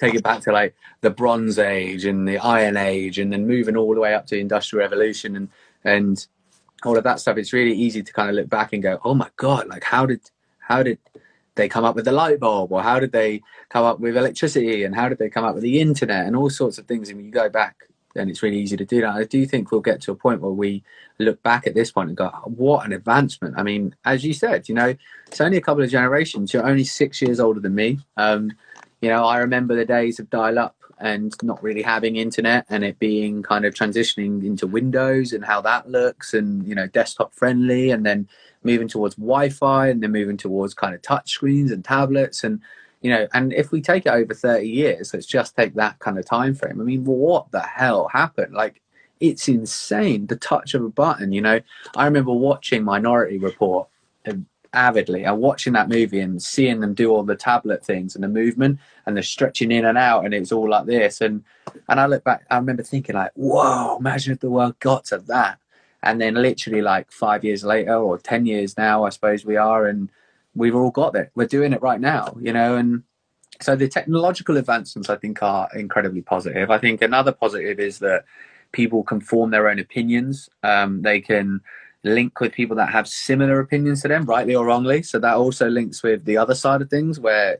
[0.00, 3.76] take it back to like the Bronze Age and the Iron Age, and then moving
[3.76, 5.48] all the way up to the Industrial Revolution and
[5.84, 6.26] and
[6.84, 7.36] all of that stuff.
[7.36, 10.06] It's really easy to kind of look back and go, oh my god, like how
[10.06, 10.20] did
[10.58, 10.98] how did
[11.56, 14.84] they come up with the light bulb, or how did they come up with electricity,
[14.84, 17.08] and how did they come up with the internet, and all sorts of things.
[17.08, 17.76] And when you go back,
[18.14, 19.14] then it's really easy to do that.
[19.14, 20.82] I do think we'll get to a point where we
[21.18, 23.54] look back at this point and go, what an advancement.
[23.56, 24.94] I mean, as you said, you know,
[25.26, 26.52] it's only a couple of generations.
[26.52, 27.98] You're only six years older than me.
[28.16, 28.52] Um,
[29.00, 32.84] you know, I remember the days of dial up and not really having internet and
[32.84, 37.34] it being kind of transitioning into Windows and how that looks and, you know, desktop
[37.34, 38.28] friendly and then
[38.62, 42.60] moving towards Wi Fi and then moving towards kind of touch screens and tablets and,
[43.02, 46.18] you know, and if we take it over 30 years, let's just take that kind
[46.18, 46.80] of time frame.
[46.80, 48.54] I mean, what the hell happened?
[48.54, 48.80] Like,
[49.20, 51.60] it's insane the touch of a button, you know.
[51.96, 53.88] I remember watching Minority Report
[54.74, 58.28] avidly and watching that movie and seeing them do all the tablet things and the
[58.28, 61.20] movement and the stretching in and out and it was all like this.
[61.20, 61.44] And
[61.88, 65.18] and I look back I remember thinking like whoa imagine if the world got to
[65.18, 65.58] that.
[66.02, 69.86] And then literally like five years later or 10 years now I suppose we are
[69.86, 70.10] and
[70.54, 71.30] we've all got it.
[71.34, 73.04] We're doing it right now you know and
[73.60, 76.70] so the technological advancements I think are incredibly positive.
[76.70, 78.24] I think another positive is that
[78.72, 80.50] people can form their own opinions.
[80.62, 81.60] Um, they can
[82.04, 85.02] link with people that have similar opinions to them, rightly or wrongly.
[85.02, 87.58] So that also links with the other side of things where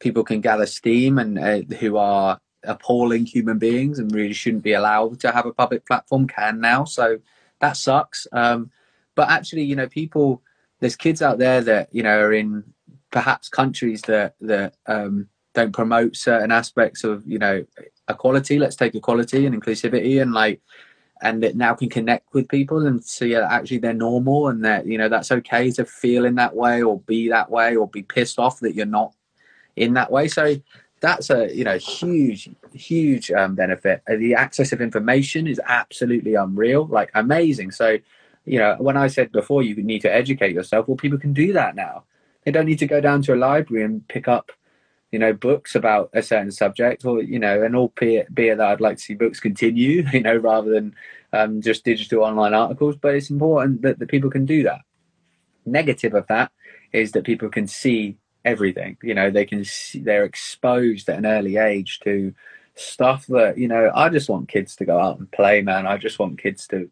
[0.00, 4.72] people can gather steam and uh, who are appalling human beings and really shouldn't be
[4.72, 6.84] allowed to have a public platform can now.
[6.84, 7.18] So
[7.60, 8.26] that sucks.
[8.32, 8.70] Um,
[9.14, 10.42] but actually, you know, people,
[10.80, 12.64] there's kids out there that, you know, are in
[13.10, 17.64] perhaps countries that, that, um, don't promote certain aspects of, you know,
[18.08, 18.58] equality.
[18.58, 20.60] Let's take equality and inclusivity and like,
[21.22, 24.86] and that now can connect with people and see that actually they're normal and that
[24.86, 28.02] you know that's okay to feel in that way or be that way or be
[28.02, 29.14] pissed off that you're not
[29.76, 30.28] in that way.
[30.28, 30.56] So
[31.00, 34.02] that's a you know huge huge um, benefit.
[34.08, 37.70] The access of information is absolutely unreal like amazing.
[37.70, 37.98] So
[38.46, 41.52] you know when i said before you need to educate yourself well people can do
[41.52, 42.04] that now.
[42.44, 44.52] They don't need to go down to a library and pick up
[45.10, 48.68] you know books about a certain subject or you know and albeit be it that
[48.68, 50.94] i'd like to see books continue you know rather than
[51.32, 54.82] um, just digital online articles but it's important that, that people can do that.
[55.66, 56.52] Negative of that
[56.92, 61.26] is that people can see everything you know they can see they're exposed at an
[61.26, 62.34] early age to
[62.74, 65.86] stuff that you know i just want kids to go out and play man.
[65.86, 66.90] I just want kids to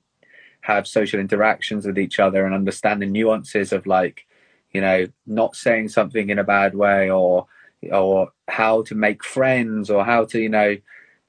[0.62, 4.26] have social interactions with each other and understand the nuances of like
[4.70, 7.46] you know not saying something in a bad way or
[7.91, 10.76] or how to make friends or how to you know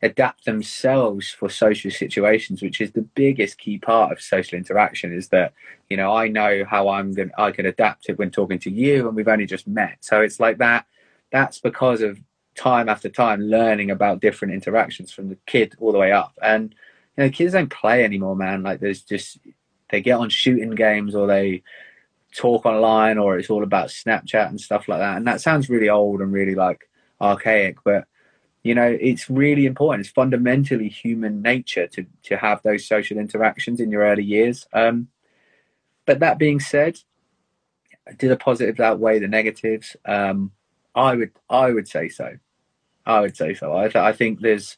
[0.01, 5.29] adapt themselves for social situations which is the biggest key part of social interaction is
[5.29, 5.53] that
[5.89, 9.07] you know i know how i'm going i can adapt it when talking to you
[9.07, 9.97] and we've only just met.
[10.01, 10.85] So it's like that
[11.31, 12.19] that's because of
[12.55, 16.37] time after time learning about different interactions from the kid all the way up.
[16.41, 16.75] And
[17.17, 18.63] you know kids don't play anymore man.
[18.63, 19.39] Like there's just
[19.89, 21.63] they get on shooting games or they
[22.35, 25.17] talk online or it's all about Snapchat and stuff like that.
[25.17, 26.89] And that sounds really old and really like
[27.21, 28.05] archaic, but
[28.63, 30.05] you know, it's really important.
[30.05, 34.65] It's fundamentally human nature to to have those social interactions in your early years.
[34.71, 35.09] Um,
[36.05, 36.97] but that being said,
[38.17, 39.97] do the positives outweigh the negatives?
[40.05, 40.51] Um,
[40.95, 42.37] I would I would say so.
[43.05, 43.75] I would say so.
[43.75, 44.77] I, th- I think there's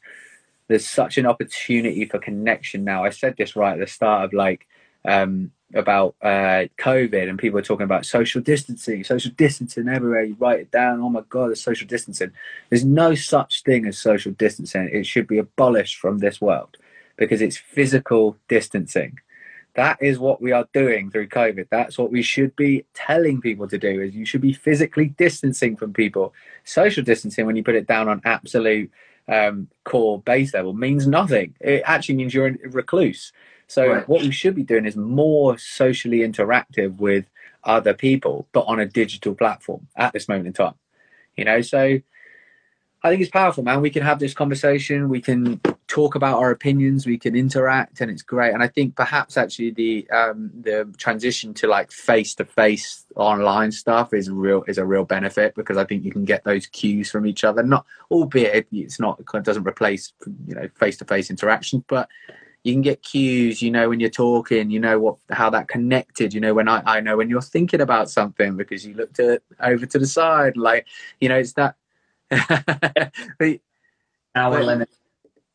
[0.68, 3.04] there's such an opportunity for connection now.
[3.04, 4.66] I said this right at the start of like
[5.04, 10.22] um, about uh, COVID and people are talking about social distancing, social distancing everywhere.
[10.22, 11.00] You write it down.
[11.00, 12.32] Oh my God, there's social distancing.
[12.70, 14.88] There's no such thing as social distancing.
[14.92, 16.76] It should be abolished from this world
[17.16, 19.18] because it's physical distancing.
[19.74, 21.66] That is what we are doing through COVID.
[21.70, 25.76] That's what we should be telling people to do is you should be physically distancing
[25.76, 26.32] from people.
[26.64, 28.90] Social distancing, when you put it down on absolute
[29.28, 31.54] um, core base level, means nothing.
[31.60, 33.32] It actually means you're a recluse
[33.66, 34.08] so right.
[34.08, 37.26] what we should be doing is more socially interactive with
[37.64, 40.74] other people, but on a digital platform at this moment in time.
[41.36, 42.00] You know, so
[43.02, 43.80] I think it's powerful, man.
[43.80, 45.08] We can have this conversation.
[45.08, 48.96] We can talk about our opinions we can interact and it's great and i think
[48.96, 54.64] perhaps actually the um the transition to like face to face online stuff is real
[54.66, 57.62] is a real benefit because i think you can get those cues from each other
[57.62, 60.12] not albeit it's not it doesn't replace
[60.48, 62.08] you know face to face interaction, but
[62.66, 66.34] you can get cues you know when you're talking you know what how that connected
[66.34, 69.40] you know when i i know when you're thinking about something because you looked at
[69.60, 70.84] over to the side like
[71.20, 71.76] you know it's that
[73.38, 73.60] but,
[74.34, 74.90] Hour limit.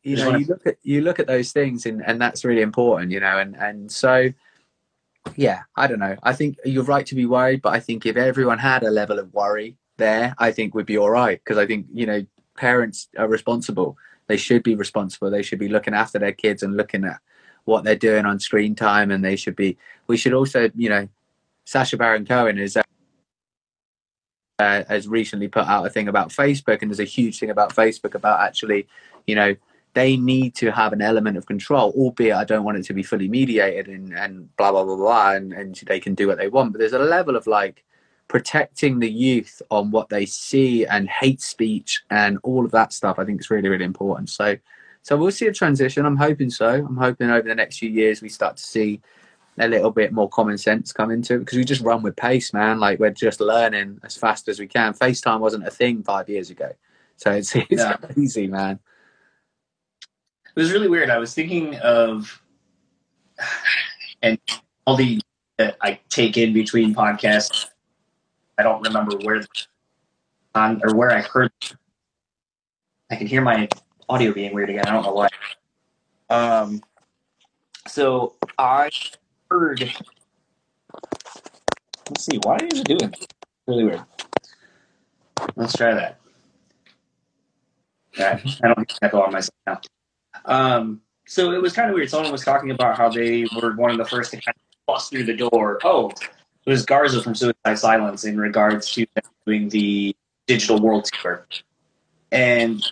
[0.02, 3.12] you know you look at you look at those things and and that's really important
[3.12, 4.32] you know and and so
[5.36, 8.16] yeah i don't know i think you're right to be worried but i think if
[8.16, 11.66] everyone had a level of worry there i think we'd be all right because i
[11.66, 12.24] think you know
[12.56, 13.96] parents are responsible
[14.32, 17.20] they should be responsible they should be looking after their kids and looking at
[17.64, 19.76] what they're doing on screen time and they should be
[20.06, 21.06] we should also you know
[21.66, 22.82] Sacha Baron Cohen is uh,
[24.58, 27.74] uh, has recently put out a thing about facebook and there's a huge thing about
[27.74, 28.86] facebook about actually
[29.26, 29.54] you know
[29.94, 33.02] they need to have an element of control, albeit I don't want it to be
[33.02, 36.48] fully mediated and, and blah blah blah blah and, and they can do what they
[36.48, 36.72] want.
[36.72, 37.84] But there's a level of like
[38.32, 43.18] protecting the youth on what they see and hate speech and all of that stuff,
[43.18, 44.30] I think is really, really important.
[44.30, 44.56] So
[45.02, 46.06] so we'll see a transition.
[46.06, 46.70] I'm hoping so.
[46.70, 49.02] I'm hoping over the next few years we start to see
[49.58, 52.54] a little bit more common sense come into it because we just run with pace,
[52.54, 52.80] man.
[52.80, 54.94] Like we're just learning as fast as we can.
[54.94, 56.72] FaceTime wasn't a thing five years ago.
[57.18, 57.98] So it's it's Yeah.
[57.98, 58.78] crazy, man.
[60.56, 61.10] It was really weird.
[61.10, 62.42] I was thinking of
[64.22, 64.38] and
[64.86, 65.20] all the
[65.58, 67.66] that I take in between podcasts.
[68.58, 69.42] I don't remember where
[70.54, 71.52] on or where I heard.
[73.10, 73.68] I can hear my
[74.08, 74.86] audio being weird again.
[74.86, 75.28] I don't know why.
[76.30, 76.82] Um.
[77.88, 78.90] So I
[79.50, 79.92] heard.
[82.08, 82.38] Let's see.
[82.42, 83.14] Why is it doing?
[83.66, 84.02] Really weird.
[85.56, 86.18] Let's try that.
[88.18, 88.40] Right.
[88.62, 89.80] I don't need to echo on myself now.
[90.44, 92.10] Um, so it was kind of weird.
[92.10, 95.10] Someone was talking about how they were one of the first to kind of bust
[95.10, 95.78] through the door.
[95.84, 96.10] Oh,
[96.64, 99.06] it was Garza from Suicide Silence in regards to
[99.46, 100.14] doing the
[100.46, 101.46] digital world tour.
[102.30, 102.82] And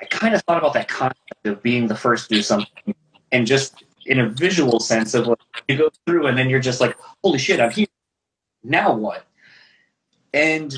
[0.00, 2.94] I kind of thought about that concept of being the first to do something
[3.32, 5.38] and just in a visual sense of like,
[5.68, 7.86] you go through and then you're just like, holy shit, I'm here.
[8.62, 9.24] Now what?
[10.32, 10.74] And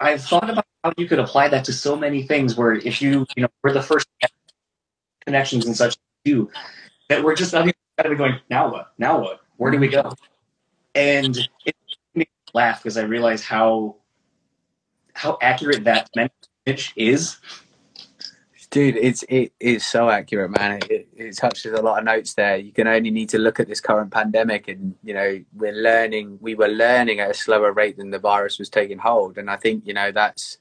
[0.00, 3.26] I've thought about how you could apply that to so many things where if you,
[3.36, 4.08] you know, we're the first
[5.26, 6.50] connections and such do
[7.08, 10.12] that we're just kind of going now what now what where do we go
[10.96, 11.76] and it
[12.14, 13.96] made me laugh because i realized how
[15.12, 17.38] how accurate that message is
[18.76, 20.80] Dude, it's it is so accurate, man.
[20.90, 22.56] It, it, touches a lot of notes there.
[22.56, 26.38] You can only need to look at this current pandemic, and you know we're learning.
[26.40, 29.56] We were learning at a slower rate than the virus was taking hold, and I
[29.56, 30.58] think you know that's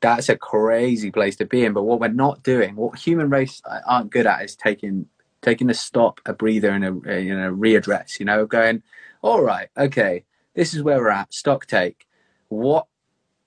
[0.00, 1.74] that's a crazy place to be in.
[1.74, 5.06] But what we're not doing, what human race aren't good at, is taking
[5.42, 8.18] taking a stop, a breather, and a, a you know readdress.
[8.18, 8.82] You know, going,
[9.22, 11.32] all right, okay, this is where we're at.
[11.32, 12.06] Stock take.
[12.48, 12.86] What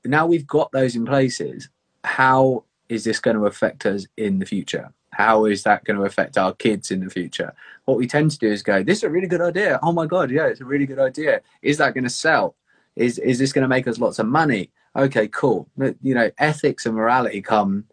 [0.04, 0.26] now?
[0.26, 1.70] We've got those in places.
[2.04, 4.94] How is this going to affect us in the future?
[5.12, 7.54] How is that going to affect our kids in the future?
[7.86, 9.80] What we tend to do is go, this is a really good idea.
[9.82, 11.42] Oh my God, yeah, it's a really good idea.
[11.62, 12.56] Is that going to sell?
[12.96, 14.72] Is, is this going to make us lots of money?
[14.96, 15.70] Okay, cool.
[16.02, 17.86] You know, ethics and morality come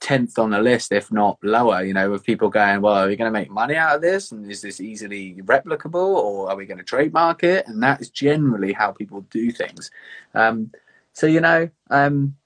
[0.00, 3.16] 10th on the list, if not lower, you know, with people going, well, are we
[3.16, 4.32] going to make money out of this?
[4.32, 7.66] And is this easily replicable or are we going to trademark it?
[7.68, 9.90] And that is generally how people do things.
[10.34, 10.72] Um,
[11.12, 12.36] so, you know, um,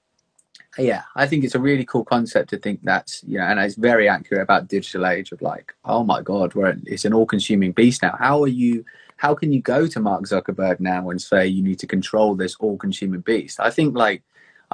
[0.77, 3.75] yeah, I think it's a really cool concept to think that's you know, and it's
[3.75, 8.01] very accurate about digital age of like, oh my god, we're it's an all-consuming beast
[8.01, 8.15] now.
[8.19, 8.83] How are you?
[9.17, 12.55] How can you go to Mark Zuckerberg now and say you need to control this
[12.59, 13.59] all-consuming beast?
[13.61, 14.23] I think like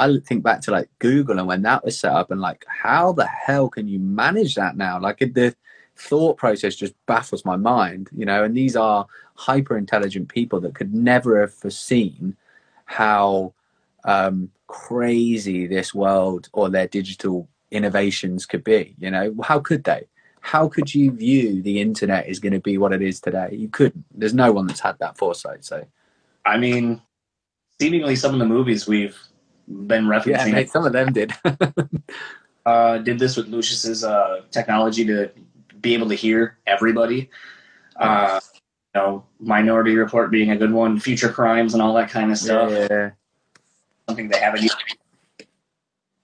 [0.01, 3.13] I think back to like Google and when that was set up and like how
[3.13, 4.99] the hell can you manage that now?
[4.99, 5.55] Like the
[5.95, 8.43] thought process just baffles my mind, you know.
[8.43, 12.35] And these are hyper intelligent people that could never have foreseen
[12.85, 13.53] how
[14.03, 18.95] um, crazy this world or their digital innovations could be.
[18.97, 20.07] You know, how could they?
[20.39, 23.49] How could you view the internet is going to be what it is today?
[23.51, 24.05] You couldn't.
[24.11, 25.63] There's no one that's had that foresight.
[25.63, 25.85] So
[26.43, 26.99] i mean
[27.79, 29.15] seemingly some of the movies we've
[29.87, 31.33] been yeah, referencing mate, some of them did.
[32.65, 35.31] uh, did this with lucius's uh, technology to
[35.81, 37.29] be able to hear everybody
[37.95, 38.39] uh,
[38.93, 42.37] you know minority report being a good one future crimes and all that kind of
[42.37, 43.11] stuff yeah,
[44.11, 44.77] something they haven't used.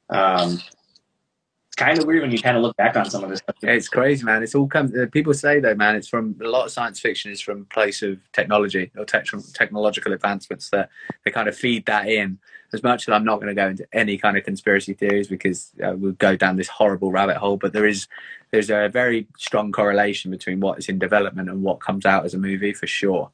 [0.09, 3.39] Um, it's kind of weird when you kind of look back on some of this
[3.39, 3.55] stuff.
[3.61, 4.43] Yeah, it's crazy, man.
[4.43, 4.91] It's all come.
[5.11, 8.19] People say though, man, it's from a lot of science fiction is from place of
[8.33, 10.89] technology or tech, technological advancements that
[11.23, 12.39] they kind of feed that in.
[12.73, 15.71] As much as I'm not going to go into any kind of conspiracy theories because
[15.81, 18.07] uh, we'll go down this horrible rabbit hole, but there is
[18.51, 22.33] there's a very strong correlation between what is in development and what comes out as
[22.33, 23.31] a movie for sure.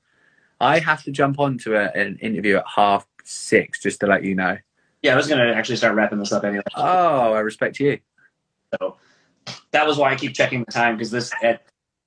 [0.59, 4.23] I have to jump on to a, an interview at half six just to let
[4.23, 4.57] you know.
[5.01, 6.63] Yeah, I was going to actually start wrapping this up anyway.
[6.75, 7.99] Oh, I respect you.
[8.79, 8.97] So
[9.71, 11.63] that was why I keep checking the time because this at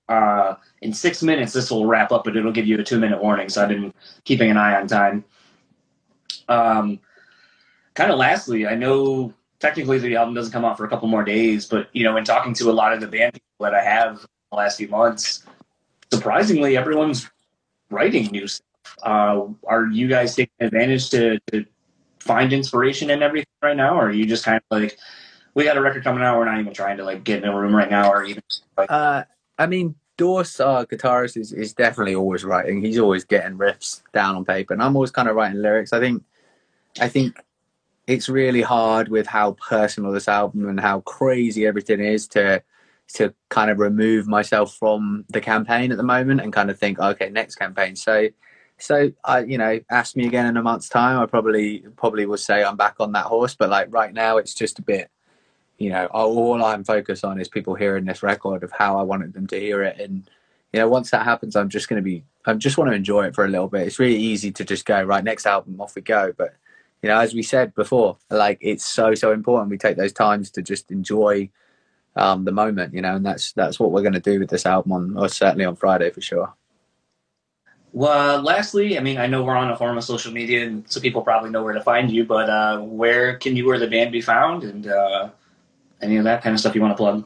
[0.09, 3.23] uh, in six minutes this will wrap up, but it'll give you a two minute
[3.23, 3.49] warning.
[3.49, 3.93] So I've been
[4.25, 5.25] keeping an eye on time.
[6.49, 7.01] Um,
[7.97, 11.25] kind of lastly, I know technically the album doesn't come out for a couple more
[11.25, 13.83] days, but you know, in talking to a lot of the band people that I
[13.83, 14.21] have
[14.53, 15.45] the last few months,
[16.13, 17.29] surprisingly, everyone's
[17.91, 18.65] writing new stuff.
[19.03, 21.65] Uh, are you guys taking advantage to, to
[22.21, 24.99] find inspiration in everything right now, or are you just kind of like,
[25.55, 27.59] we got a record coming out, we're not even trying to like get in a
[27.59, 28.43] room right now, or even
[28.77, 29.25] like, Uh,
[29.59, 32.83] I mean, Dorse, our guitarist, is, is definitely always writing.
[32.83, 35.95] He's always getting riffs down on paper, and I'm always kind of writing lyrics.
[35.95, 36.23] I think,
[37.01, 37.39] I think
[38.07, 42.63] it's really hard with how personal this album and how crazy everything is to
[43.09, 46.99] to kind of remove myself from the campaign at the moment and kind of think,
[46.99, 47.95] okay, next campaign.
[47.95, 48.29] So,
[48.79, 52.37] so I, you know, ask me again in a month's time, I probably probably will
[52.37, 53.55] say I'm back on that horse.
[53.55, 55.09] But like right now, it's just a bit,
[55.79, 59.35] you know, all I'm focused on is people hearing this record of how I wanted
[59.35, 60.29] them to hear it, and
[60.73, 63.27] you know, once that happens, I'm just going to be, I just want to enjoy
[63.27, 63.87] it for a little bit.
[63.87, 66.55] It's really easy to just go right next album, off we go, but
[67.07, 70.51] you know, as we said before, like it's so so important we take those times
[70.51, 71.49] to just enjoy
[72.17, 74.67] um, the moment, you know, and that's that's what we're going to do with this
[74.67, 76.53] album on, or certainly on Friday for sure.
[77.93, 81.01] Well, lastly, I mean, I know we're on a form of social media, and so
[81.01, 82.25] people probably know where to find you.
[82.25, 85.29] But uh, where can you or the band be found, and uh,
[86.03, 87.25] any of that kind of stuff you want to plug?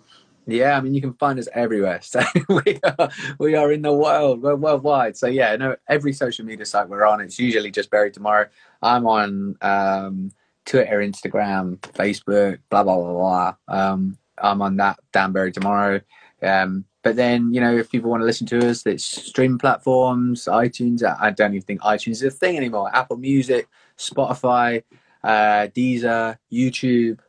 [0.50, 2.00] Yeah, I mean, you can find us everywhere.
[2.10, 5.16] So we are we are in the world, we're worldwide.
[5.16, 8.48] So yeah, no, every social media site we're on, it's usually just Bury Tomorrow.
[8.82, 10.32] I'm on um,
[10.66, 13.54] Twitter, Instagram, Facebook, blah blah blah blah.
[13.68, 16.00] Um, I'm on that Dan Bury Tomorrow.
[16.42, 20.44] Um, but then, you know, if people want to listen to us, it's streaming platforms,
[20.44, 21.02] iTunes.
[21.02, 22.90] I don't even think iTunes is a thing anymore.
[22.94, 24.82] Apple Music, Spotify,
[25.24, 27.20] uh, Deezer, YouTube,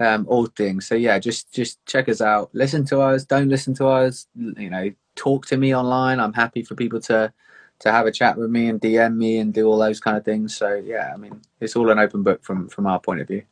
[0.00, 0.86] um, all things.
[0.86, 2.50] So yeah, just just check us out.
[2.52, 3.24] Listen to us.
[3.24, 4.26] Don't listen to us.
[4.36, 6.20] You know, talk to me online.
[6.20, 7.32] I'm happy for people to
[7.80, 10.24] to have a chat with me and DM me and do all those kind of
[10.24, 10.56] things.
[10.56, 13.42] So yeah, I mean, it's all an open book from from our point of view.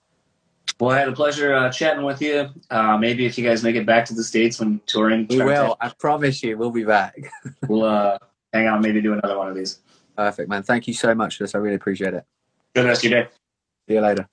[0.79, 2.51] Well, I had a pleasure uh, chatting with you.
[2.71, 5.77] Uh, maybe if you guys make it back to the states when touring, We will.
[5.81, 7.17] I promise you, we'll be back.
[7.69, 8.19] We'll uh,
[8.53, 9.81] hang out, maybe do another one of these.
[10.17, 10.63] Perfect, man.
[10.63, 11.55] Thank you so much for this.
[11.55, 12.25] I really appreciate it.
[12.75, 13.29] Good rest of your day.
[13.89, 14.29] See you later.